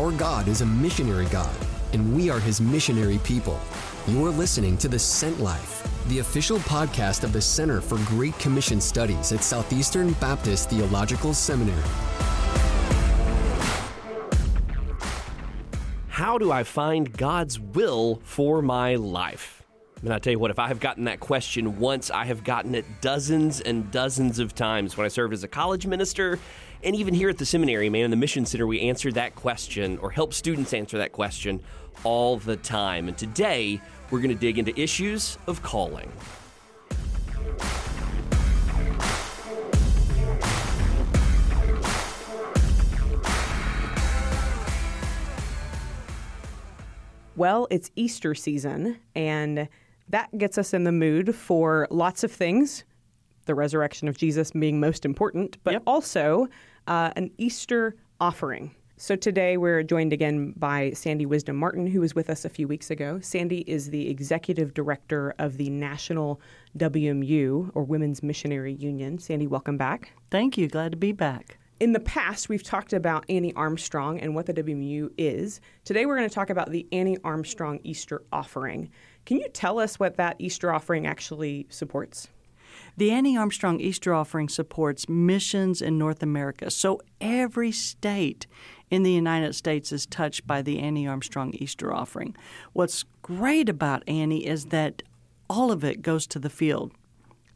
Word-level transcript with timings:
Our 0.00 0.12
God 0.12 0.48
is 0.48 0.62
a 0.62 0.66
missionary 0.66 1.26
God, 1.26 1.54
and 1.92 2.16
we 2.16 2.30
are 2.30 2.40
his 2.40 2.58
missionary 2.58 3.18
people. 3.18 3.60
You're 4.06 4.30
listening 4.30 4.78
to 4.78 4.88
The 4.88 4.98
Sent 4.98 5.40
Life, 5.40 5.86
the 6.08 6.20
official 6.20 6.56
podcast 6.60 7.22
of 7.22 7.34
the 7.34 7.40
Center 7.42 7.82
for 7.82 7.98
Great 8.06 8.38
Commission 8.38 8.80
Studies 8.80 9.30
at 9.30 9.44
Southeastern 9.44 10.14
Baptist 10.14 10.70
Theological 10.70 11.34
Seminary. 11.34 11.82
How 16.08 16.38
do 16.38 16.50
I 16.50 16.64
find 16.64 17.12
God's 17.12 17.60
will 17.60 18.22
for 18.24 18.62
my 18.62 18.94
life? 18.94 19.64
And 20.02 20.14
I 20.14 20.18
tell 20.18 20.30
you 20.30 20.38
what, 20.38 20.50
if 20.50 20.58
I 20.58 20.68
have 20.68 20.80
gotten 20.80 21.04
that 21.04 21.20
question 21.20 21.78
once, 21.78 22.10
I 22.10 22.24
have 22.24 22.42
gotten 22.42 22.74
it 22.74 22.86
dozens 23.02 23.60
and 23.60 23.90
dozens 23.90 24.38
of 24.38 24.54
times 24.54 24.96
when 24.96 25.04
I 25.04 25.08
served 25.08 25.34
as 25.34 25.44
a 25.44 25.48
college 25.48 25.86
minister. 25.86 26.38
And 26.82 26.96
even 26.96 27.12
here 27.12 27.28
at 27.28 27.36
the 27.36 27.44
seminary, 27.44 27.90
man, 27.90 28.04
in 28.04 28.10
the 28.10 28.16
Mission 28.16 28.46
Center, 28.46 28.66
we 28.66 28.80
answer 28.80 29.12
that 29.12 29.34
question 29.34 29.98
or 29.98 30.10
help 30.10 30.32
students 30.32 30.72
answer 30.72 30.96
that 30.98 31.12
question 31.12 31.60
all 32.04 32.38
the 32.38 32.56
time. 32.56 33.06
And 33.08 33.18
today, 33.18 33.80
we're 34.10 34.20
going 34.20 34.34
to 34.34 34.40
dig 34.40 34.58
into 34.58 34.78
issues 34.80 35.36
of 35.46 35.62
calling. 35.62 36.10
Well, 47.36 47.66
it's 47.70 47.90
Easter 47.96 48.34
season, 48.34 48.98
and 49.14 49.68
that 50.08 50.36
gets 50.36 50.58
us 50.58 50.74
in 50.74 50.84
the 50.84 50.92
mood 50.92 51.34
for 51.34 51.86
lots 51.90 52.24
of 52.24 52.32
things. 52.32 52.84
The 53.46 53.54
resurrection 53.54 54.08
of 54.08 54.16
Jesus 54.16 54.50
being 54.50 54.78
most 54.78 55.04
important, 55.04 55.56
but 55.64 55.72
Yep. 55.72 55.82
also 55.86 56.48
uh, 56.90 57.12
an 57.16 57.30
Easter 57.38 57.96
offering. 58.20 58.74
So 58.96 59.16
today 59.16 59.56
we're 59.56 59.82
joined 59.82 60.12
again 60.12 60.52
by 60.56 60.90
Sandy 60.90 61.24
Wisdom 61.24 61.56
Martin, 61.56 61.86
who 61.86 62.00
was 62.00 62.14
with 62.14 62.28
us 62.28 62.44
a 62.44 62.50
few 62.50 62.68
weeks 62.68 62.90
ago. 62.90 63.18
Sandy 63.20 63.60
is 63.60 63.88
the 63.88 64.10
executive 64.10 64.74
director 64.74 65.32
of 65.38 65.56
the 65.56 65.70
National 65.70 66.38
WMU, 66.76 67.70
or 67.72 67.84
Women's 67.84 68.22
Missionary 68.22 68.74
Union. 68.74 69.18
Sandy, 69.18 69.46
welcome 69.46 69.78
back. 69.78 70.12
Thank 70.30 70.58
you. 70.58 70.68
Glad 70.68 70.90
to 70.90 70.98
be 70.98 71.12
back. 71.12 71.58
In 71.78 71.92
the 71.92 72.00
past, 72.00 72.50
we've 72.50 72.62
talked 72.62 72.92
about 72.92 73.24
Annie 73.30 73.54
Armstrong 73.54 74.20
and 74.20 74.34
what 74.34 74.44
the 74.44 74.52
WMU 74.52 75.10
is. 75.16 75.62
Today, 75.84 76.04
we're 76.04 76.16
going 76.16 76.28
to 76.28 76.34
talk 76.34 76.50
about 76.50 76.70
the 76.70 76.86
Annie 76.92 77.16
Armstrong 77.24 77.80
Easter 77.84 78.22
offering. 78.32 78.90
Can 79.24 79.38
you 79.38 79.48
tell 79.48 79.78
us 79.78 79.98
what 79.98 80.16
that 80.16 80.36
Easter 80.40 80.74
offering 80.74 81.06
actually 81.06 81.66
supports? 81.70 82.28
The 82.96 83.10
Annie 83.10 83.36
Armstrong 83.36 83.80
Easter 83.80 84.12
offering 84.14 84.48
supports 84.48 85.08
missions 85.08 85.80
in 85.80 85.98
North 85.98 86.22
America. 86.22 86.70
So 86.70 87.00
every 87.20 87.72
state 87.72 88.46
in 88.90 89.02
the 89.02 89.12
United 89.12 89.54
States 89.54 89.92
is 89.92 90.06
touched 90.06 90.46
by 90.46 90.62
the 90.62 90.78
Annie 90.78 91.06
Armstrong 91.06 91.52
Easter 91.54 91.94
offering. 91.94 92.36
What's 92.72 93.04
great 93.22 93.68
about 93.68 94.02
Annie 94.08 94.46
is 94.46 94.66
that 94.66 95.02
all 95.48 95.70
of 95.72 95.84
it 95.84 96.02
goes 96.02 96.26
to 96.28 96.38
the 96.38 96.50
field 96.50 96.92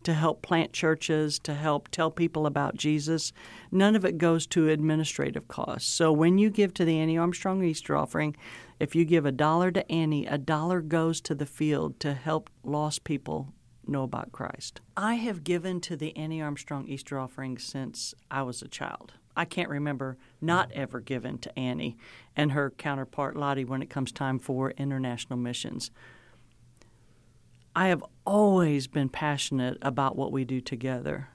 to 0.05 0.15
help 0.15 0.43
plant 0.43 0.73
churches, 0.73 1.39
to 1.41 1.55
help 1.55 1.89
tell 1.89 2.11
people 2.11 2.47
about 2.47 2.77
Jesus. 2.77 3.33
None 3.73 3.97
of 3.97 4.05
it 4.05 4.19
goes 4.19 4.47
to 4.49 4.69
administrative 4.69 5.49
costs. 5.49 5.89
So 5.91 6.13
when 6.13 6.39
you 6.39 6.51
give 6.51 6.75
to 6.75 6.85
the 6.85 6.99
Annie 6.99 7.19
Armstrong 7.19 7.65
Easter 7.65 7.97
offering, 7.97 8.37
if 8.79 8.95
you 8.95 9.05
give 9.05 9.25
a 9.25 9.33
dollar 9.33 9.71
to 9.71 9.91
Annie, 9.91 10.27
a 10.27 10.39
dollar 10.39 10.81
goes 10.81 11.21
to 11.23 11.35
the 11.35 11.47
field 11.47 11.99
to 12.01 12.13
help 12.13 12.51
lost 12.63 13.05
people 13.05 13.53
know 13.89 14.03
about 14.03 14.33
Christ. 14.33 14.81
I 14.97 15.15
have 15.15 15.45
given 15.45 15.81
to 15.83 15.97
the 15.97 16.17
Annie 16.17 16.43
Armstrong 16.43 16.87
Easter 16.87 17.19
offering 17.19 17.59
since 17.59 18.15
I 18.31 18.43
was 18.43 18.63
a 18.63 18.69
child. 18.69 19.13
I 19.37 19.45
can't 19.45 19.69
remember 19.69 20.17
not 20.41 20.71
ever 20.73 21.01
giving 21.01 21.39
to 21.39 21.59
Annie 21.59 21.97
and 22.37 22.53
her 22.53 22.71
counterpart 22.71 23.37
Lottie 23.37 23.65
when 23.65 23.83
it 23.83 23.91
comes 23.91 24.13
time 24.13 24.39
for 24.39 24.71
international 24.73 25.39
missions. 25.39 25.91
I 27.75 27.89
have 27.89 28.05
always 28.25 28.87
been 28.87 29.09
passionate 29.09 29.79
about 29.83 30.17
what 30.17 30.31
we 30.31 30.45
do 30.45 30.61
together. 30.61 31.29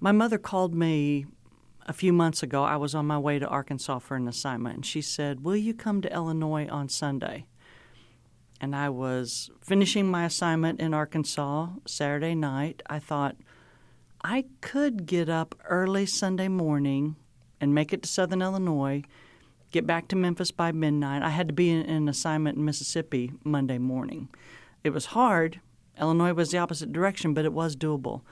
My 0.00 0.12
mother 0.12 0.38
called 0.38 0.74
me 0.74 1.26
a 1.86 1.92
few 1.92 2.12
months 2.12 2.42
ago. 2.42 2.64
I 2.64 2.76
was 2.76 2.94
on 2.94 3.06
my 3.06 3.18
way 3.18 3.38
to 3.38 3.46
Arkansas 3.46 3.98
for 3.98 4.16
an 4.16 4.26
assignment, 4.26 4.76
and 4.76 4.86
she 4.86 5.02
said, 5.02 5.44
Will 5.44 5.56
you 5.56 5.74
come 5.74 6.00
to 6.00 6.12
Illinois 6.12 6.66
on 6.68 6.88
Sunday? 6.88 7.46
And 8.64 8.74
I 8.74 8.88
was 8.88 9.50
finishing 9.60 10.10
my 10.10 10.24
assignment 10.24 10.80
in 10.80 10.94
Arkansas 10.94 11.68
Saturday 11.84 12.34
night. 12.34 12.82
I 12.86 12.98
thought, 12.98 13.36
I 14.24 14.46
could 14.62 15.04
get 15.04 15.28
up 15.28 15.54
early 15.68 16.06
Sunday 16.06 16.48
morning 16.48 17.16
and 17.60 17.74
make 17.74 17.92
it 17.92 18.02
to 18.04 18.08
Southern 18.08 18.40
Illinois, 18.40 19.02
get 19.70 19.86
back 19.86 20.08
to 20.08 20.16
Memphis 20.16 20.50
by 20.50 20.72
midnight. 20.72 21.20
I 21.20 21.28
had 21.28 21.48
to 21.48 21.52
be 21.52 21.68
in 21.68 21.80
an 21.80 22.08
assignment 22.08 22.56
in 22.56 22.64
Mississippi 22.64 23.32
Monday 23.44 23.76
morning. 23.76 24.30
It 24.82 24.94
was 24.94 25.04
hard. 25.12 25.60
Illinois 26.00 26.32
was 26.32 26.50
the 26.50 26.56
opposite 26.56 26.90
direction, 26.90 27.34
but 27.34 27.44
it 27.44 27.52
was 27.52 27.76
doable. 27.76 28.22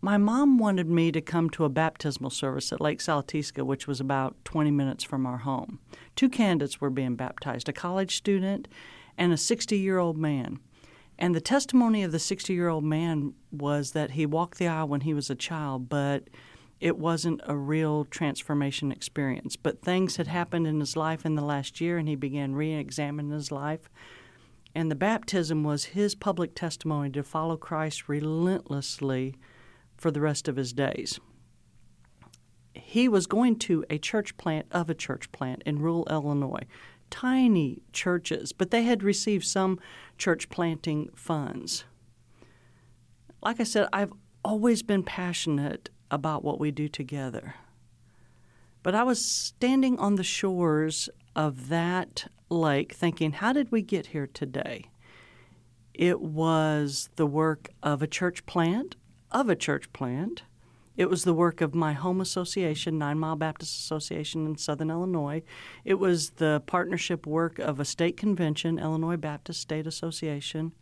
My 0.00 0.18
mom 0.18 0.58
wanted 0.58 0.88
me 0.88 1.12
to 1.12 1.20
come 1.20 1.48
to 1.50 1.64
a 1.64 1.68
baptismal 1.68 2.30
service 2.30 2.72
at 2.72 2.80
Lake 2.80 2.98
Salatisca, 2.98 3.64
which 3.64 3.86
was 3.86 4.00
about 4.00 4.34
20 4.44 4.72
minutes 4.72 5.04
from 5.04 5.26
our 5.26 5.38
home. 5.38 5.78
Two 6.16 6.28
candidates 6.28 6.80
were 6.80 6.90
being 6.90 7.14
baptized 7.14 7.68
a 7.68 7.72
college 7.72 8.16
student 8.16 8.66
and 9.18 9.32
a 9.32 9.36
60 9.36 9.78
year 9.78 9.98
old 9.98 10.16
man. 10.16 10.58
And 11.18 11.34
the 11.34 11.40
testimony 11.40 12.02
of 12.02 12.12
the 12.12 12.18
60 12.18 12.52
year 12.52 12.68
old 12.68 12.84
man 12.84 13.34
was 13.50 13.92
that 13.92 14.12
he 14.12 14.26
walked 14.26 14.58
the 14.58 14.68
aisle 14.68 14.88
when 14.88 15.02
he 15.02 15.14
was 15.14 15.30
a 15.30 15.34
child, 15.34 15.88
but 15.88 16.28
it 16.80 16.98
wasn't 16.98 17.40
a 17.44 17.56
real 17.56 18.04
transformation 18.04 18.92
experience. 18.92 19.56
But 19.56 19.80
things 19.80 20.16
had 20.16 20.26
happened 20.26 20.66
in 20.66 20.80
his 20.80 20.96
life 20.96 21.24
in 21.24 21.34
the 21.34 21.44
last 21.44 21.80
year, 21.80 21.96
and 21.96 22.08
he 22.08 22.16
began 22.16 22.54
re 22.54 22.74
examining 22.74 23.32
his 23.32 23.50
life. 23.50 23.88
And 24.74 24.90
the 24.90 24.94
baptism 24.94 25.64
was 25.64 25.86
his 25.86 26.14
public 26.14 26.54
testimony 26.54 27.08
to 27.10 27.22
follow 27.22 27.56
Christ 27.56 28.10
relentlessly 28.10 29.36
for 29.96 30.10
the 30.10 30.20
rest 30.20 30.48
of 30.48 30.56
his 30.56 30.74
days. 30.74 31.18
He 32.74 33.08
was 33.08 33.26
going 33.26 33.58
to 33.60 33.86
a 33.88 33.96
church 33.96 34.36
plant 34.36 34.66
of 34.70 34.90
a 34.90 34.94
church 34.94 35.32
plant 35.32 35.62
in 35.64 35.78
rural 35.78 36.06
Illinois, 36.10 36.66
tiny 37.10 37.82
churches, 37.92 38.52
but 38.52 38.70
they 38.70 38.82
had 38.82 39.02
received 39.02 39.44
some 39.44 39.78
church 40.18 40.48
planting 40.48 41.10
funds. 41.14 41.84
Like 43.42 43.60
I 43.60 43.64
said, 43.64 43.88
I've 43.92 44.12
always 44.44 44.82
been 44.82 45.02
passionate 45.02 45.90
about 46.10 46.44
what 46.44 46.60
we 46.60 46.70
do 46.70 46.88
together. 46.88 47.54
But 48.82 48.94
I 48.94 49.02
was 49.02 49.24
standing 49.24 49.98
on 49.98 50.14
the 50.14 50.22
shores 50.22 51.08
of 51.34 51.68
that 51.68 52.30
lake 52.48 52.92
thinking, 52.92 53.32
how 53.32 53.52
did 53.52 53.72
we 53.72 53.82
get 53.82 54.06
here 54.06 54.28
today? 54.28 54.90
It 55.92 56.20
was 56.20 57.08
the 57.16 57.26
work 57.26 57.70
of 57.82 58.02
a 58.02 58.06
church 58.06 58.46
plant, 58.46 58.96
of 59.30 59.48
a 59.48 59.56
church 59.56 59.92
plant. 59.92 60.42
It 60.96 61.10
was 61.10 61.24
the 61.24 61.34
work 61.34 61.60
of 61.60 61.74
my 61.74 61.92
home 61.92 62.20
association, 62.20 62.98
Nine 62.98 63.18
Mile 63.18 63.36
Baptist 63.36 63.78
Association 63.78 64.46
in 64.46 64.56
Southern 64.56 64.90
Illinois. 64.90 65.42
It 65.84 65.94
was 65.94 66.30
the 66.30 66.62
partnership 66.66 67.26
work 67.26 67.58
of 67.58 67.78
a 67.78 67.84
state 67.84 68.16
convention, 68.16 68.78
Illinois 68.78 69.16
Baptist 69.16 69.60
State 69.60 69.86
Association. 69.86 70.72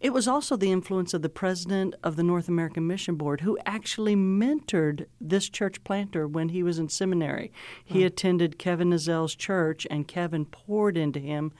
It 0.00 0.12
was 0.12 0.26
also 0.26 0.56
the 0.56 0.72
influence 0.72 1.14
of 1.14 1.22
the 1.22 1.28
president 1.28 1.94
of 2.02 2.16
the 2.16 2.24
North 2.24 2.48
American 2.48 2.86
Mission 2.88 3.14
Board, 3.14 3.42
who 3.42 3.56
actually 3.64 4.16
mentored 4.16 5.06
this 5.20 5.48
church 5.48 5.82
planter 5.84 6.26
when 6.26 6.48
he 6.48 6.64
was 6.64 6.80
in 6.80 6.88
seminary. 6.88 7.52
He 7.84 8.00
hmm. 8.00 8.06
attended 8.06 8.58
Kevin 8.58 8.90
Ezell's 8.90 9.36
church, 9.36 9.86
and 9.90 10.08
Kevin 10.08 10.44
poured 10.44 10.96
into 10.96 11.20
him 11.20 11.52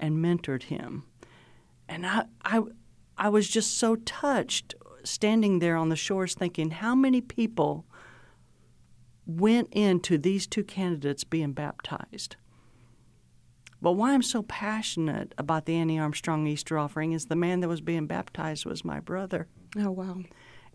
and 0.00 0.16
mentored 0.16 0.64
him. 0.64 1.04
And 1.88 2.06
I, 2.06 2.24
I, 2.42 2.62
I 3.18 3.28
was 3.28 3.48
just 3.48 3.76
so 3.76 3.96
touched 3.96 4.74
standing 5.04 5.58
there 5.58 5.76
on 5.76 5.88
the 5.88 5.96
shores 5.96 6.34
thinking, 6.34 6.70
how 6.70 6.94
many 6.94 7.20
people 7.20 7.86
went 9.26 9.68
into 9.72 10.18
these 10.18 10.46
two 10.46 10.64
candidates 10.64 11.24
being 11.24 11.52
baptized? 11.52 12.36
But 13.82 13.92
why 13.92 14.12
I'm 14.12 14.22
so 14.22 14.42
passionate 14.42 15.34
about 15.38 15.64
the 15.64 15.76
Annie 15.76 15.98
Armstrong 15.98 16.46
Easter 16.46 16.78
offering 16.78 17.12
is 17.12 17.26
the 17.26 17.36
man 17.36 17.60
that 17.60 17.68
was 17.68 17.80
being 17.80 18.06
baptized 18.06 18.66
was 18.66 18.84
my 18.84 19.00
brother. 19.00 19.48
Oh, 19.78 19.90
wow. 19.90 20.18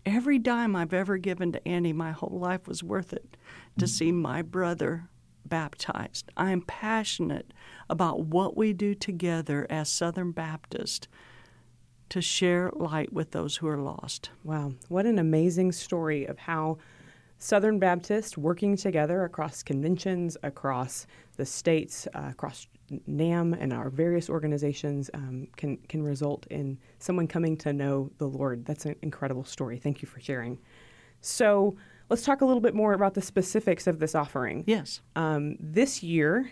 Every 0.04 0.38
dime 0.38 0.74
I've 0.74 0.92
ever 0.92 1.16
given 1.16 1.52
to 1.52 1.68
Annie, 1.68 1.92
my 1.92 2.12
whole 2.12 2.38
life 2.38 2.66
was 2.66 2.82
worth 2.82 3.12
it 3.12 3.36
to 3.78 3.84
mm. 3.84 3.88
see 3.88 4.12
my 4.12 4.42
brother 4.42 5.08
baptized. 5.44 6.30
I 6.36 6.50
am 6.50 6.62
passionate 6.62 7.52
about 7.88 8.26
what 8.26 8.56
we 8.56 8.72
do 8.72 8.94
together 8.94 9.66
as 9.70 9.88
Southern 9.88 10.32
Baptist 10.32 11.08
to 12.16 12.22
share 12.22 12.70
light 12.74 13.12
with 13.12 13.30
those 13.32 13.56
who 13.56 13.68
are 13.68 13.76
lost. 13.76 14.30
Wow. 14.42 14.72
What 14.88 15.04
an 15.04 15.18
amazing 15.18 15.72
story 15.72 16.24
of 16.24 16.38
how 16.38 16.78
Southern 17.38 17.78
Baptists 17.78 18.38
working 18.38 18.74
together 18.74 19.24
across 19.24 19.62
conventions, 19.62 20.34
across 20.42 21.06
the 21.36 21.44
states, 21.44 22.08
uh, 22.14 22.28
across 22.30 22.68
NAMB 23.06 23.58
and 23.60 23.70
our 23.70 23.90
various 23.90 24.30
organizations 24.30 25.10
um, 25.12 25.46
can, 25.56 25.76
can 25.88 26.02
result 26.02 26.46
in 26.48 26.78
someone 26.98 27.26
coming 27.26 27.54
to 27.58 27.74
know 27.74 28.10
the 28.16 28.26
Lord. 28.26 28.64
That's 28.64 28.86
an 28.86 28.96
incredible 29.02 29.44
story. 29.44 29.78
Thank 29.78 30.00
you 30.00 30.08
for 30.08 30.20
sharing. 30.20 30.58
So 31.20 31.76
let's 32.08 32.24
talk 32.24 32.40
a 32.40 32.46
little 32.46 32.62
bit 32.62 32.74
more 32.74 32.94
about 32.94 33.12
the 33.12 33.20
specifics 33.20 33.86
of 33.86 33.98
this 33.98 34.14
offering. 34.14 34.64
Yes. 34.66 35.02
Um, 35.16 35.56
this 35.60 36.02
year, 36.02 36.50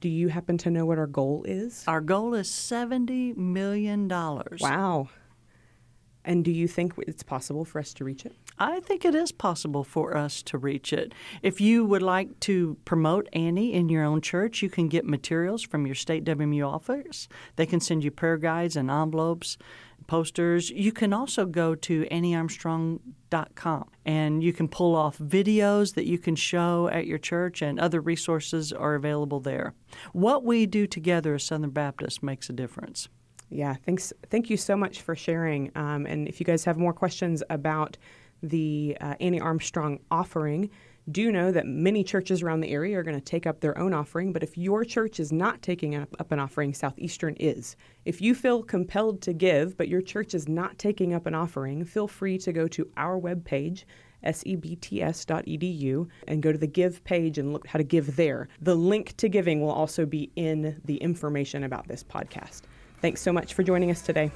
Do 0.00 0.08
you 0.08 0.28
happen 0.28 0.58
to 0.58 0.70
know 0.70 0.86
what 0.86 0.98
our 0.98 1.06
goal 1.06 1.44
is? 1.46 1.84
Our 1.86 2.00
goal 2.00 2.34
is 2.34 2.48
$70 2.48 3.36
million. 3.36 4.08
Wow. 4.08 5.08
And 6.24 6.44
do 6.44 6.50
you 6.50 6.68
think 6.68 6.94
it's 7.06 7.22
possible 7.22 7.64
for 7.64 7.78
us 7.78 7.94
to 7.94 8.04
reach 8.04 8.26
it? 8.26 8.34
I 8.58 8.80
think 8.80 9.04
it 9.04 9.14
is 9.14 9.32
possible 9.32 9.84
for 9.84 10.16
us 10.16 10.42
to 10.44 10.58
reach 10.58 10.92
it. 10.92 11.12
If 11.42 11.60
you 11.60 11.84
would 11.84 12.02
like 12.02 12.40
to 12.40 12.76
promote 12.84 13.28
Annie 13.32 13.72
in 13.72 13.88
your 13.88 14.04
own 14.04 14.20
church, 14.20 14.62
you 14.62 14.68
can 14.70 14.88
get 14.88 15.04
materials 15.04 15.62
from 15.62 15.86
your 15.86 15.94
state 15.94 16.24
WMU 16.24 16.66
office. 16.66 17.28
They 17.56 17.66
can 17.66 17.80
send 17.80 18.02
you 18.02 18.10
prayer 18.10 18.36
guides 18.36 18.76
and 18.76 18.90
envelopes, 18.90 19.58
posters. 20.06 20.70
You 20.70 20.90
can 20.90 21.12
also 21.12 21.46
go 21.46 21.74
to 21.76 22.04
anniearmstrong.com 22.06 23.90
and 24.04 24.42
you 24.42 24.52
can 24.52 24.68
pull 24.68 24.96
off 24.96 25.18
videos 25.18 25.94
that 25.94 26.06
you 26.06 26.18
can 26.18 26.34
show 26.34 26.88
at 26.88 27.06
your 27.06 27.18
church, 27.18 27.62
and 27.62 27.78
other 27.78 28.00
resources 28.00 28.72
are 28.72 28.94
available 28.94 29.38
there. 29.38 29.74
What 30.12 30.44
we 30.44 30.66
do 30.66 30.86
together 30.86 31.34
as 31.34 31.44
Southern 31.44 31.70
Baptists 31.70 32.22
makes 32.22 32.48
a 32.48 32.52
difference. 32.52 33.08
Yeah, 33.50 33.74
thanks. 33.74 34.12
Thank 34.30 34.50
you 34.50 34.56
so 34.56 34.76
much 34.76 35.00
for 35.00 35.14
sharing. 35.14 35.70
Um, 35.74 36.06
and 36.06 36.28
if 36.28 36.40
you 36.40 36.44
guys 36.44 36.64
have 36.64 36.76
more 36.76 36.92
questions 36.92 37.42
about 37.48 37.96
the 38.42 38.96
uh, 39.00 39.14
Annie 39.20 39.40
Armstrong 39.40 40.00
offering, 40.10 40.70
do 41.10 41.32
know 41.32 41.50
that 41.50 41.66
many 41.66 42.04
churches 42.04 42.42
around 42.42 42.60
the 42.60 42.70
area 42.70 42.98
are 42.98 43.02
going 43.02 43.16
to 43.16 43.24
take 43.24 43.46
up 43.46 43.60
their 43.60 43.78
own 43.78 43.94
offering. 43.94 44.32
But 44.32 44.42
if 44.42 44.58
your 44.58 44.84
church 44.84 45.20
is 45.20 45.32
not 45.32 45.62
taking 45.62 45.94
up, 45.94 46.14
up 46.18 46.32
an 46.32 46.38
offering, 46.38 46.74
Southeastern 46.74 47.34
is. 47.36 47.76
If 48.04 48.20
you 48.20 48.34
feel 48.34 48.62
compelled 48.62 49.22
to 49.22 49.32
give, 49.32 49.76
but 49.76 49.88
your 49.88 50.02
church 50.02 50.34
is 50.34 50.48
not 50.48 50.78
taking 50.78 51.14
up 51.14 51.26
an 51.26 51.34
offering, 51.34 51.84
feel 51.84 52.08
free 52.08 52.36
to 52.38 52.52
go 52.52 52.68
to 52.68 52.88
our 52.96 53.18
webpage 53.18 53.84
sebts.edu 54.24 56.08
and 56.26 56.42
go 56.42 56.52
to 56.52 56.58
the 56.58 56.66
give 56.66 57.04
page 57.04 57.38
and 57.38 57.52
look 57.52 57.66
how 57.66 57.78
to 57.78 57.84
give 57.84 58.16
there. 58.16 58.48
The 58.60 58.74
link 58.74 59.16
to 59.18 59.28
giving 59.28 59.60
will 59.60 59.70
also 59.70 60.06
be 60.06 60.30
in 60.36 60.80
the 60.84 60.96
information 60.96 61.64
about 61.64 61.86
this 61.86 62.02
podcast. 62.02 62.62
Thanks 63.00 63.20
so 63.20 63.32
much 63.32 63.54
for 63.54 63.62
joining 63.62 63.90
us 63.90 64.02
today. 64.02 64.30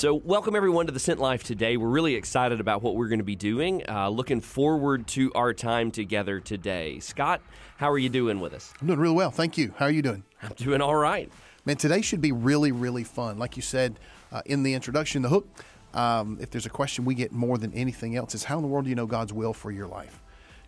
So, 0.00 0.14
welcome 0.14 0.56
everyone 0.56 0.86
to 0.86 0.92
the 0.92 0.98
Sent 0.98 1.20
Life 1.20 1.44
today. 1.44 1.76
We're 1.76 1.90
really 1.90 2.14
excited 2.14 2.58
about 2.58 2.80
what 2.80 2.96
we're 2.96 3.08
going 3.08 3.18
to 3.18 3.22
be 3.22 3.36
doing. 3.36 3.82
Uh, 3.86 4.08
looking 4.08 4.40
forward 4.40 5.06
to 5.08 5.30
our 5.34 5.52
time 5.52 5.90
together 5.90 6.40
today. 6.40 7.00
Scott, 7.00 7.42
how 7.76 7.90
are 7.90 7.98
you 7.98 8.08
doing 8.08 8.40
with 8.40 8.54
us? 8.54 8.72
I'm 8.80 8.86
doing 8.86 8.98
really 8.98 9.14
well. 9.14 9.30
Thank 9.30 9.58
you. 9.58 9.74
How 9.76 9.84
are 9.84 9.90
you 9.90 10.00
doing? 10.00 10.24
I'm 10.42 10.54
doing 10.56 10.80
all 10.80 10.96
right. 10.96 11.30
Man, 11.66 11.76
today 11.76 12.00
should 12.00 12.22
be 12.22 12.32
really, 12.32 12.72
really 12.72 13.04
fun. 13.04 13.38
Like 13.38 13.56
you 13.56 13.62
said 13.62 14.00
uh, 14.32 14.40
in 14.46 14.62
the 14.62 14.72
introduction, 14.72 15.20
the 15.20 15.28
hook, 15.28 15.46
um, 15.92 16.38
if 16.40 16.48
there's 16.48 16.64
a 16.64 16.70
question 16.70 17.04
we 17.04 17.14
get 17.14 17.30
more 17.30 17.58
than 17.58 17.70
anything 17.74 18.16
else, 18.16 18.34
is 18.34 18.44
how 18.44 18.56
in 18.56 18.62
the 18.62 18.68
world 18.68 18.86
do 18.86 18.88
you 18.88 18.96
know 18.96 19.04
God's 19.04 19.34
will 19.34 19.52
for 19.52 19.70
your 19.70 19.86
life? 19.86 20.22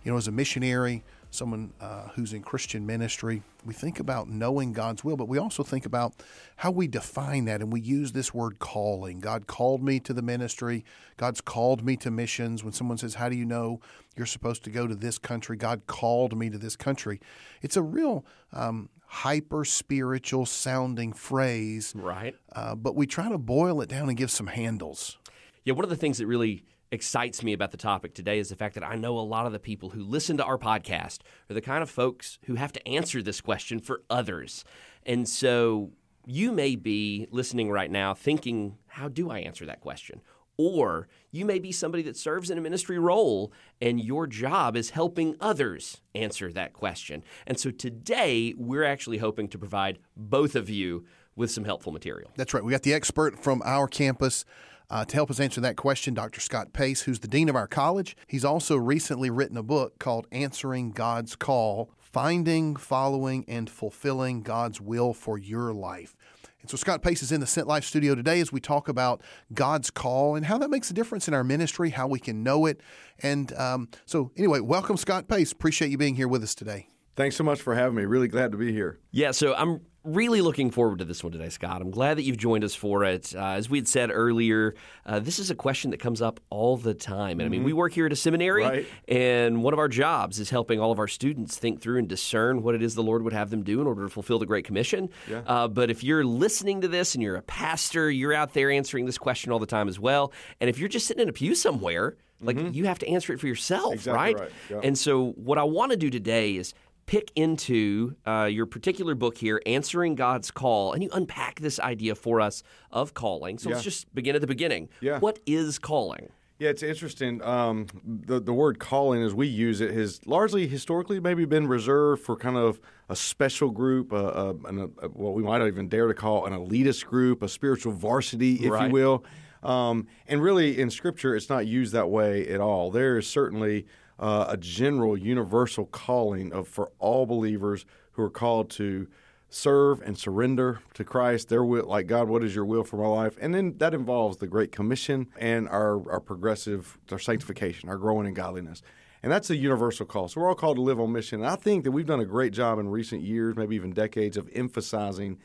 You 0.04 0.12
know, 0.12 0.18
as 0.18 0.28
a 0.28 0.30
missionary, 0.30 1.04
someone 1.32 1.72
uh, 1.80 2.08
who's 2.14 2.32
in 2.32 2.42
Christian 2.42 2.84
ministry, 2.86 3.42
we 3.64 3.72
think 3.72 3.98
about 3.98 4.28
knowing 4.28 4.72
God's 4.72 5.02
will, 5.02 5.16
but 5.16 5.28
we 5.28 5.38
also 5.38 5.62
think 5.62 5.86
about 5.86 6.12
how 6.56 6.70
we 6.70 6.86
define 6.86 7.46
that. 7.46 7.62
And 7.62 7.72
we 7.72 7.80
use 7.80 8.12
this 8.12 8.34
word 8.34 8.58
calling. 8.58 9.18
God 9.18 9.46
called 9.46 9.82
me 9.82 9.98
to 10.00 10.12
the 10.12 10.22
ministry, 10.22 10.84
God's 11.16 11.40
called 11.40 11.84
me 11.84 11.96
to 11.98 12.10
missions. 12.10 12.62
When 12.62 12.72
someone 12.72 12.98
says, 12.98 13.14
How 13.14 13.28
do 13.28 13.36
you 13.36 13.46
know 13.46 13.80
you're 14.14 14.26
supposed 14.26 14.62
to 14.64 14.70
go 14.70 14.86
to 14.86 14.94
this 14.94 15.18
country? 15.18 15.56
God 15.56 15.86
called 15.86 16.36
me 16.36 16.50
to 16.50 16.58
this 16.58 16.76
country. 16.76 17.18
It's 17.62 17.76
a 17.76 17.82
real 17.82 18.26
um, 18.52 18.90
hyper 19.06 19.64
spiritual 19.64 20.44
sounding 20.44 21.12
phrase. 21.12 21.94
Right. 21.96 22.34
Uh, 22.54 22.74
but 22.74 22.94
we 22.94 23.06
try 23.06 23.30
to 23.30 23.38
boil 23.38 23.80
it 23.80 23.88
down 23.88 24.08
and 24.08 24.16
give 24.16 24.30
some 24.30 24.48
handles. 24.48 25.18
Yeah, 25.64 25.74
one 25.74 25.84
of 25.84 25.90
the 25.90 25.96
things 25.96 26.18
that 26.18 26.26
really 26.26 26.64
excites 26.92 27.42
me 27.42 27.54
about 27.54 27.70
the 27.70 27.76
topic 27.76 28.14
today 28.14 28.38
is 28.38 28.50
the 28.50 28.56
fact 28.56 28.74
that 28.74 28.84
I 28.84 28.96
know 28.96 29.18
a 29.18 29.20
lot 29.20 29.46
of 29.46 29.52
the 29.52 29.58
people 29.58 29.90
who 29.90 30.04
listen 30.04 30.36
to 30.36 30.44
our 30.44 30.58
podcast 30.58 31.20
are 31.50 31.54
the 31.54 31.62
kind 31.62 31.82
of 31.82 31.90
folks 31.90 32.38
who 32.44 32.54
have 32.56 32.72
to 32.74 32.86
answer 32.86 33.22
this 33.22 33.40
question 33.40 33.80
for 33.80 34.02
others. 34.10 34.62
And 35.04 35.26
so 35.26 35.90
you 36.26 36.52
may 36.52 36.76
be 36.76 37.26
listening 37.30 37.70
right 37.70 37.90
now 37.90 38.12
thinking, 38.12 38.76
how 38.86 39.08
do 39.08 39.30
I 39.30 39.38
answer 39.38 39.64
that 39.64 39.80
question? 39.80 40.20
Or 40.58 41.08
you 41.30 41.46
may 41.46 41.58
be 41.58 41.72
somebody 41.72 42.02
that 42.04 42.16
serves 42.16 42.50
in 42.50 42.58
a 42.58 42.60
ministry 42.60 42.98
role 42.98 43.54
and 43.80 43.98
your 43.98 44.26
job 44.26 44.76
is 44.76 44.90
helping 44.90 45.34
others 45.40 46.02
answer 46.14 46.52
that 46.52 46.74
question. 46.74 47.24
And 47.46 47.58
so 47.58 47.70
today 47.70 48.52
we're 48.58 48.84
actually 48.84 49.16
hoping 49.16 49.48
to 49.48 49.58
provide 49.58 49.98
both 50.14 50.54
of 50.54 50.68
you 50.68 51.06
with 51.34 51.50
some 51.50 51.64
helpful 51.64 51.90
material. 51.90 52.30
That's 52.36 52.52
right. 52.52 52.62
We 52.62 52.70
got 52.70 52.82
the 52.82 52.92
expert 52.92 53.42
from 53.42 53.62
our 53.64 53.88
campus 53.88 54.44
uh, 54.92 55.06
to 55.06 55.14
help 55.14 55.30
us 55.30 55.40
answer 55.40 55.60
that 55.62 55.76
question, 55.76 56.12
Dr. 56.12 56.40
Scott 56.40 56.74
Pace, 56.74 57.02
who's 57.02 57.20
the 57.20 57.28
dean 57.28 57.48
of 57.48 57.56
our 57.56 57.66
college. 57.66 58.14
He's 58.26 58.44
also 58.44 58.76
recently 58.76 59.30
written 59.30 59.56
a 59.56 59.62
book 59.62 59.98
called 59.98 60.26
Answering 60.30 60.90
God's 60.90 61.34
Call 61.34 61.90
Finding, 61.98 62.76
Following, 62.76 63.46
and 63.48 63.70
Fulfilling 63.70 64.42
God's 64.42 64.82
Will 64.82 65.14
for 65.14 65.38
Your 65.38 65.72
Life. 65.72 66.14
And 66.60 66.70
so 66.70 66.76
Scott 66.76 67.02
Pace 67.02 67.22
is 67.22 67.32
in 67.32 67.40
the 67.40 67.46
Sent 67.46 67.66
Life 67.66 67.84
studio 67.84 68.14
today 68.14 68.38
as 68.38 68.52
we 68.52 68.60
talk 68.60 68.86
about 68.86 69.22
God's 69.54 69.90
call 69.90 70.36
and 70.36 70.44
how 70.44 70.58
that 70.58 70.68
makes 70.68 70.90
a 70.90 70.94
difference 70.94 71.26
in 71.26 71.32
our 71.32 71.42
ministry, 71.42 71.88
how 71.88 72.06
we 72.06 72.20
can 72.20 72.42
know 72.42 72.66
it. 72.66 72.82
And 73.22 73.50
um, 73.54 73.88
so, 74.04 74.30
anyway, 74.36 74.60
welcome, 74.60 74.98
Scott 74.98 75.26
Pace. 75.26 75.52
Appreciate 75.52 75.90
you 75.90 75.96
being 75.96 76.16
here 76.16 76.28
with 76.28 76.42
us 76.42 76.54
today. 76.54 76.88
Thanks 77.16 77.36
so 77.36 77.44
much 77.44 77.62
for 77.62 77.74
having 77.74 77.96
me. 77.96 78.04
Really 78.04 78.28
glad 78.28 78.52
to 78.52 78.58
be 78.58 78.72
here. 78.72 78.98
Yeah, 79.10 79.30
so 79.30 79.54
I'm 79.54 79.80
really 80.04 80.40
looking 80.40 80.70
forward 80.70 80.98
to 80.98 81.04
this 81.04 81.22
one 81.22 81.32
today, 81.32 81.48
Scott. 81.48 81.80
I'm 81.80 81.90
glad 81.90 82.18
that 82.18 82.22
you've 82.24 82.36
joined 82.36 82.64
us 82.64 82.74
for 82.74 83.04
it. 83.04 83.34
Uh, 83.36 83.40
as 83.50 83.70
we 83.70 83.78
had 83.78 83.86
said 83.86 84.10
earlier, 84.12 84.74
uh, 85.06 85.20
this 85.20 85.38
is 85.38 85.50
a 85.50 85.54
question 85.54 85.90
that 85.92 85.98
comes 85.98 86.20
up 86.20 86.40
all 86.50 86.76
the 86.76 86.92
time. 86.94 87.38
And 87.38 87.46
I 87.46 87.48
mean, 87.48 87.62
we 87.62 87.72
work 87.72 87.92
here 87.92 88.06
at 88.06 88.12
a 88.12 88.16
seminary, 88.16 88.64
Right. 88.64 88.86
and 89.06 89.62
one 89.62 89.72
of 89.72 89.78
our 89.78 89.88
jobs 89.88 90.40
is 90.40 90.50
helping 90.50 90.80
all 90.80 90.90
of 90.90 90.98
our 90.98 91.06
students 91.08 91.56
think 91.56 91.80
through 91.80 91.98
and 91.98 92.08
discern 92.08 92.62
what 92.62 92.74
it 92.74 92.82
is 92.82 92.94
the 92.96 93.02
Lord 93.02 93.22
would 93.22 93.32
have 93.32 93.50
them 93.50 93.62
do 93.62 93.80
in 93.80 93.86
order 93.86 94.02
to 94.02 94.08
fulfill 94.08 94.38
the 94.40 94.46
Great 94.46 94.64
Commission. 94.64 95.08
Yeah. 95.30 95.42
Uh, 95.46 95.68
but 95.68 95.90
if 95.90 96.02
you're 96.02 96.24
listening 96.24 96.80
to 96.80 96.88
this 96.88 97.14
and 97.14 97.22
you're 97.22 97.36
a 97.36 97.42
pastor, 97.42 98.10
you're 98.10 98.34
out 98.34 98.54
there 98.54 98.70
answering 98.70 99.06
this 99.06 99.18
question 99.18 99.52
all 99.52 99.58
the 99.60 99.66
time 99.66 99.88
as 99.88 100.00
well. 100.00 100.32
And 100.60 100.68
if 100.68 100.78
you're 100.78 100.88
just 100.88 101.06
sitting 101.06 101.22
in 101.22 101.28
a 101.28 101.32
pew 101.32 101.54
somewhere, 101.54 102.16
like 102.40 102.74
you 102.74 102.86
have 102.86 102.98
to 102.98 103.08
answer 103.08 103.32
it 103.32 103.38
for 103.38 103.46
yourself, 103.46 103.94
Exactly 103.94 104.16
right? 104.16 104.36
right. 104.40 104.50
Yeah. 104.68 104.80
And 104.82 104.98
so, 104.98 105.28
what 105.36 105.58
I 105.58 105.62
want 105.62 105.92
to 105.92 105.96
do 105.96 106.10
today 106.10 106.56
is 106.56 106.74
pick 107.12 107.30
into 107.36 108.16
uh, 108.26 108.48
your 108.50 108.64
particular 108.64 109.14
book 109.14 109.36
here, 109.36 109.60
Answering 109.66 110.14
God's 110.14 110.50
Call, 110.50 110.94
and 110.94 111.02
you 111.02 111.10
unpack 111.12 111.60
this 111.60 111.78
idea 111.78 112.14
for 112.14 112.40
us 112.40 112.62
of 112.90 113.12
calling. 113.12 113.58
So, 113.58 113.68
let's 113.68 113.82
just 113.84 114.12
begin 114.14 114.34
at 114.34 114.40
the 114.40 114.46
beginning. 114.46 114.88
Yeah. 115.02 115.18
What 115.18 115.38
is 115.44 115.78
calling? 115.78 116.30
Yeah, 116.58 116.70
it's 116.70 116.82
interesting. 116.82 117.42
Um, 117.42 117.86
the 118.02 118.40
the 118.40 118.54
word 118.54 118.78
calling, 118.78 119.22
as 119.22 119.34
we 119.34 119.46
use 119.46 119.82
it, 119.82 119.92
has 119.92 120.26
largely 120.26 120.66
historically 120.66 121.20
maybe 121.20 121.44
been 121.44 121.66
reserved 121.66 122.22
for 122.22 122.34
kind 122.34 122.56
of 122.56 122.80
a 123.10 123.16
special 123.16 123.68
group, 123.68 124.10
uh, 124.10 124.54
an, 124.64 124.80
uh, 124.80 125.08
what 125.08 125.34
we 125.34 125.42
might 125.42 125.60
even 125.66 125.88
dare 125.88 126.06
to 126.06 126.14
call 126.14 126.46
an 126.46 126.54
elitist 126.54 127.04
group, 127.04 127.42
a 127.42 127.48
spiritual 127.48 127.92
varsity, 127.92 128.54
if 128.64 128.70
Right. 128.70 128.86
you 128.86 128.92
will. 128.92 129.24
Um, 129.62 130.06
and 130.26 130.42
really, 130.42 130.80
in 130.80 130.88
Scripture, 130.88 131.36
it's 131.36 131.50
not 131.50 131.66
used 131.66 131.92
that 131.92 132.08
way 132.08 132.48
at 132.48 132.60
all. 132.60 132.90
There 132.90 133.18
is 133.18 133.26
certainly 133.26 133.86
uh, 134.22 134.46
a 134.48 134.56
general, 134.56 135.18
universal 135.18 135.84
calling 135.84 136.52
of 136.52 136.68
for 136.68 136.92
all 137.00 137.26
believers 137.26 137.84
who 138.12 138.22
are 138.22 138.30
called 138.30 138.70
to 138.70 139.08
serve 139.50 140.00
and 140.00 140.16
surrender 140.16 140.80
to 140.94 141.02
Christ, 141.02 141.48
their 141.48 141.64
will, 141.64 141.84
like 141.86 142.06
God, 142.06 142.28
what 142.28 142.44
is 142.44 142.54
your 142.54 142.64
will 142.64 142.84
for 142.84 142.98
my 142.98 143.08
life? 143.08 143.36
And 143.40 143.52
then 143.52 143.74
that 143.78 143.94
involves 143.94 144.36
the 144.36 144.46
Great 144.46 144.70
Commission 144.70 145.26
and 145.36 145.68
our, 145.68 146.08
our 146.08 146.20
progressive, 146.20 146.98
our 147.10 147.18
sanctification, 147.18 147.88
our 147.88 147.96
growing 147.96 148.28
in 148.28 148.32
godliness. 148.32 148.80
And 149.24 149.32
that's 149.32 149.50
a 149.50 149.56
universal 149.56 150.06
call. 150.06 150.28
So 150.28 150.40
we're 150.40 150.48
all 150.48 150.54
called 150.54 150.76
to 150.76 150.82
live 150.82 151.00
on 151.00 151.10
mission. 151.12 151.40
And 151.40 151.48
I 151.48 151.56
think 151.56 151.82
that 151.82 151.90
we've 151.90 152.06
done 152.06 152.20
a 152.20 152.24
great 152.24 152.52
job 152.52 152.78
in 152.78 152.88
recent 152.88 153.22
years, 153.22 153.56
maybe 153.56 153.74
even 153.74 153.92
decades, 153.92 154.36
of 154.36 154.48
emphasizing 154.54 155.38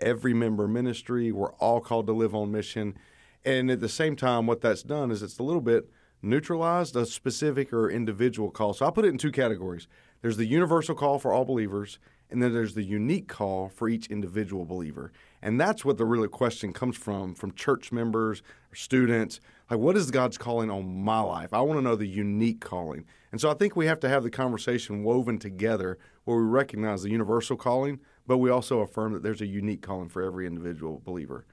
every 0.00 0.34
member 0.34 0.68
ministry. 0.68 1.32
We're 1.32 1.52
all 1.54 1.80
called 1.80 2.06
to 2.06 2.12
live 2.12 2.34
on 2.34 2.52
mission. 2.52 2.96
And 3.44 3.72
at 3.72 3.80
the 3.80 3.88
same 3.88 4.14
time, 4.14 4.46
what 4.46 4.60
that's 4.60 4.84
done 4.84 5.10
is 5.10 5.20
it's 5.20 5.40
a 5.40 5.42
little 5.42 5.60
bit 5.60 5.90
neutralized 6.22 6.96
a 6.96 7.06
specific 7.06 7.72
or 7.72 7.90
individual 7.90 8.50
call. 8.50 8.74
So 8.74 8.86
I 8.86 8.90
put 8.90 9.04
it 9.04 9.08
in 9.08 9.18
two 9.18 9.32
categories. 9.32 9.88
There's 10.22 10.36
the 10.36 10.46
universal 10.46 10.94
call 10.94 11.18
for 11.18 11.32
all 11.32 11.44
believers, 11.44 11.98
and 12.30 12.42
then 12.42 12.52
there's 12.52 12.74
the 12.74 12.84
unique 12.84 13.26
call 13.26 13.68
for 13.68 13.88
each 13.88 14.06
individual 14.08 14.64
believer. 14.64 15.12
And 15.42 15.60
that's 15.60 15.84
what 15.84 15.96
the 15.96 16.04
real 16.04 16.28
question 16.28 16.72
comes 16.72 16.96
from 16.96 17.34
from 17.34 17.54
church 17.54 17.90
members 17.90 18.42
or 18.70 18.76
students. 18.76 19.40
Like, 19.70 19.80
what 19.80 19.96
is 19.96 20.10
God's 20.10 20.36
calling 20.36 20.70
on 20.70 21.02
my 21.02 21.20
life? 21.20 21.52
I 21.52 21.60
want 21.60 21.78
to 21.78 21.82
know 21.82 21.96
the 21.96 22.06
unique 22.06 22.60
calling. 22.60 23.06
And 23.32 23.40
so 23.40 23.50
I 23.50 23.54
think 23.54 23.74
we 23.74 23.86
have 23.86 24.00
to 24.00 24.08
have 24.08 24.22
the 24.22 24.30
conversation 24.30 25.02
woven 25.02 25.38
together 25.38 25.98
where 26.24 26.38
we 26.38 26.44
recognize 26.44 27.02
the 27.02 27.10
universal 27.10 27.56
calling, 27.56 28.00
but 28.26 28.38
we 28.38 28.50
also 28.50 28.80
affirm 28.80 29.12
that 29.14 29.22
there's 29.22 29.40
a 29.40 29.46
unique 29.46 29.82
calling 29.82 30.08
for 30.08 30.22
every 30.22 30.46
individual 30.46 31.00
believer. 31.04 31.46